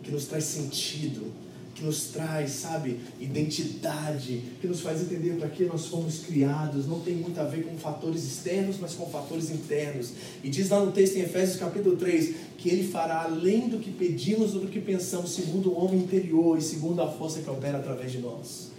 [0.01, 1.31] que nos traz sentido,
[1.75, 6.87] que nos traz, sabe, identidade, que nos faz entender para que nós fomos criados.
[6.87, 10.11] Não tem muito a ver com fatores externos, mas com fatores internos.
[10.43, 13.91] E diz lá no texto em Efésios capítulo 3 que ele fará além do que
[13.91, 17.77] pedimos ou do que pensamos, segundo o homem interior e segundo a força que opera
[17.77, 18.71] através de nós.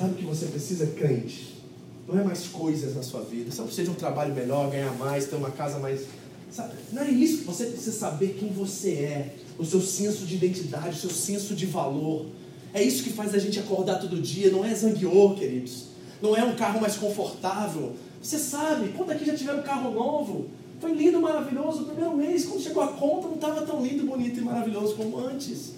[0.00, 1.60] Sabe o que você precisa, crente?
[2.08, 3.50] Não é mais coisas na sua vida.
[3.54, 6.06] Não precisa de um trabalho melhor, ganhar mais, ter uma casa mais.
[6.50, 6.72] Sabe?
[6.90, 7.44] Não é isso.
[7.44, 11.66] Você precisa saber quem você é o seu senso de identidade, o seu senso de
[11.66, 12.24] valor.
[12.72, 15.88] É isso que faz a gente acordar todo dia, não é zangueô, queridos.
[16.22, 17.92] Não é um carro mais confortável.
[18.22, 20.48] Você sabe, quando aqui já tiveram um carro novo?
[20.80, 21.82] Foi lindo, maravilhoso.
[21.82, 25.18] O primeiro mês, quando chegou a conta, não estava tão lindo, bonito e maravilhoso como
[25.18, 25.74] antes.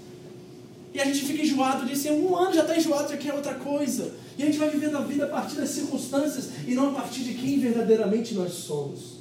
[0.94, 2.08] E a gente fica enjoado disso.
[2.08, 4.12] Em um ano já está enjoado, já quer outra coisa.
[4.36, 7.22] E a gente vai vivendo a vida a partir das circunstâncias e não a partir
[7.22, 9.20] de quem verdadeiramente nós somos.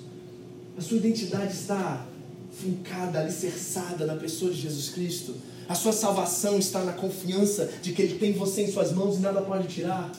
[0.78, 2.06] A sua identidade está
[2.52, 5.36] fincada, alicerçada na pessoa de Jesus Cristo.
[5.68, 9.20] A sua salvação está na confiança de que Ele tem você em suas mãos e
[9.20, 10.12] nada pode tirar.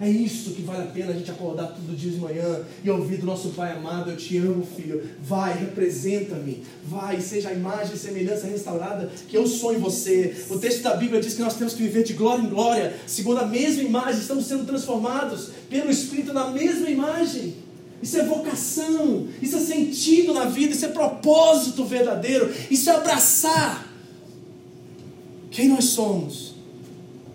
[0.00, 3.18] É isso que vale a pena a gente acordar todo dia de manhã e ouvir
[3.18, 5.02] do nosso Pai amado: Eu te amo, filho.
[5.22, 6.62] Vai, representa-me.
[6.82, 10.34] Vai, seja a imagem e semelhança restaurada que eu sou em você.
[10.48, 13.40] O texto da Bíblia diz que nós temos que viver de glória em glória, segundo
[13.40, 14.22] a mesma imagem.
[14.22, 17.56] Estamos sendo transformados pelo Espírito na mesma imagem.
[18.02, 23.86] Isso é vocação, isso é sentido na vida, isso é propósito verdadeiro, isso é abraçar
[25.50, 26.54] quem nós somos,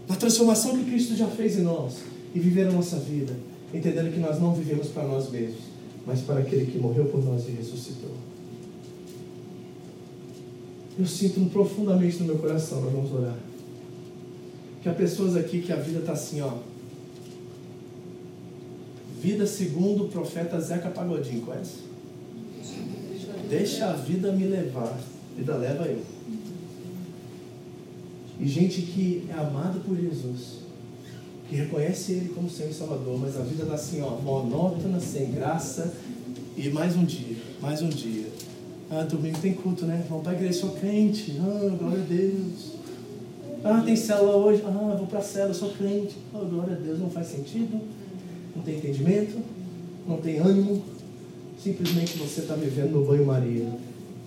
[0.10, 3.34] na transformação que Cristo já fez em nós e viver a nossa vida,
[3.74, 5.62] entendendo que nós não vivemos para nós mesmos,
[6.06, 8.12] mas para aquele que morreu por nós e ressuscitou.
[11.00, 13.38] Eu sinto profundamente no meu coração, nós vamos orar.
[14.84, 16.58] Que há pessoas aqui que a vida está assim, ó
[19.26, 21.80] Vida segundo o profeta Zeca Pagodinho, conhece?
[23.50, 24.94] Deixa a vida me levar.
[24.94, 26.04] A vida leva eu.
[28.40, 30.65] E gente que é amado por Jesus,
[31.50, 35.32] que reconhece Ele como Senhor e Salvador, mas a vida está assim, ó, monótona, sem
[35.32, 35.94] graça,
[36.58, 38.28] e mais um dia, mais um dia.
[38.90, 40.06] Ah, domingo tem culto, né?
[40.10, 41.40] Vamos para a igreja, sou crente.
[41.40, 42.76] Ah, glória a Deus.
[43.64, 44.64] Ah, tem célula hoje.
[44.66, 46.16] Ah, vou para a célula, sou crente.
[46.34, 47.82] Ah, glória a Deus, não faz sentido
[48.56, 49.38] não tem entendimento,
[50.08, 50.82] não tem ânimo,
[51.62, 53.68] simplesmente você está vivendo no banho-maria.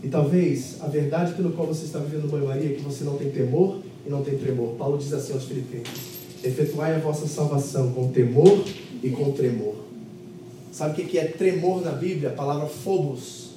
[0.02, 3.16] E talvez a verdade pelo qual você está vivendo no banho-maria é que você não
[3.16, 4.74] tem temor e não tem tremor.
[4.74, 8.64] Paulo diz assim aos Filipenses: Efetuai a vossa salvação com temor
[9.02, 9.74] e com tremor.
[10.72, 12.30] Sabe o que é tremor na Bíblia?
[12.30, 13.50] A palavra phobos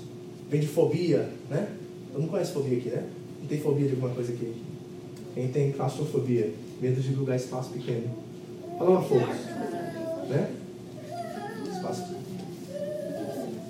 [0.50, 1.70] vem de fobia, né?
[2.12, 3.08] Todo mundo conhece fobia aqui, né?
[3.40, 4.54] Não tem fobia de alguma coisa aqui?
[5.36, 6.52] Quem tem claustrofobia?
[6.82, 8.10] Medo de lugar espaço pequeno.
[8.78, 9.28] Fala uma phobos,
[10.30, 10.50] né?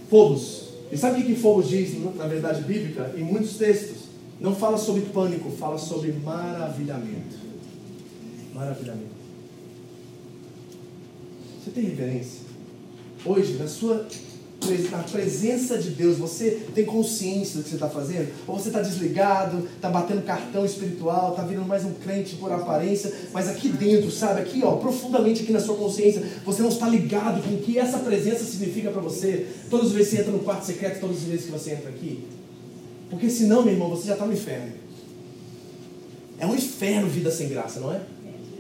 [0.10, 0.70] Fogos.
[0.92, 3.14] E sabe o que Fogos diz na verdade bíblica?
[3.18, 4.02] Em muitos textos.
[4.42, 7.38] Não fala sobre pânico, fala sobre maravilhamento.
[8.54, 9.22] Maravilhamento.
[11.64, 12.42] Você tem reverência?
[13.26, 14.08] Hoje, na sua
[14.92, 18.32] na presença de Deus, você tem consciência do que você está fazendo?
[18.48, 23.12] Ou você está desligado, está batendo cartão espiritual, está virando mais um crente por aparência,
[23.34, 27.42] mas aqui dentro, sabe, aqui ó, profundamente aqui na sua consciência, você não está ligado
[27.42, 29.48] com o que essa presença significa para você.
[29.70, 31.90] Todas as vezes que você entra no quarto secreto, todas as vezes que você entra
[31.90, 32.24] aqui.
[33.10, 34.74] Porque senão, meu irmão, você já está no inferno.
[36.38, 38.02] É um inferno vida sem graça, não é?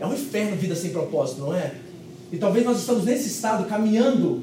[0.01, 1.75] É um inferno vida sem propósito, não é?
[2.31, 4.41] E talvez nós estamos nesse estado caminhando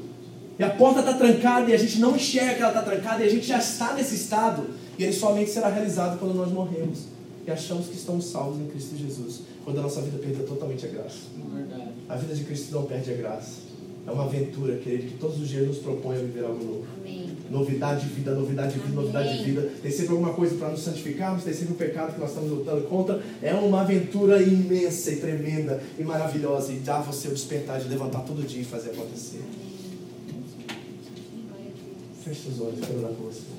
[0.57, 3.27] e a porta está trancada e a gente não enxerga que ela está trancada e
[3.27, 4.67] a gente já está nesse estado.
[4.97, 6.99] E ele somente será realizado quando nós morremos.
[7.45, 9.41] E achamos que estamos salvos em Cristo Jesus.
[9.65, 11.19] Quando a nossa vida perdeu totalmente a graça.
[12.07, 13.68] A vida de Cristo não perde a graça.
[14.09, 16.85] É uma aventura, querido, que todos os dias nos propõe a viver algo novo.
[16.99, 17.29] Amém.
[17.51, 19.71] Novidade de vida, novidade de vida, novidade de vida.
[19.83, 22.81] Tem sempre alguma coisa para nos santificarmos, tem sempre um pecado que nós estamos lutando
[22.87, 23.21] contra.
[23.39, 26.73] É uma aventura imensa e tremenda e maravilhosa.
[26.73, 29.43] E dá você o despertar de levantar todo dia e fazer acontecer.
[32.23, 33.58] Feche os olhos, quero orar com você.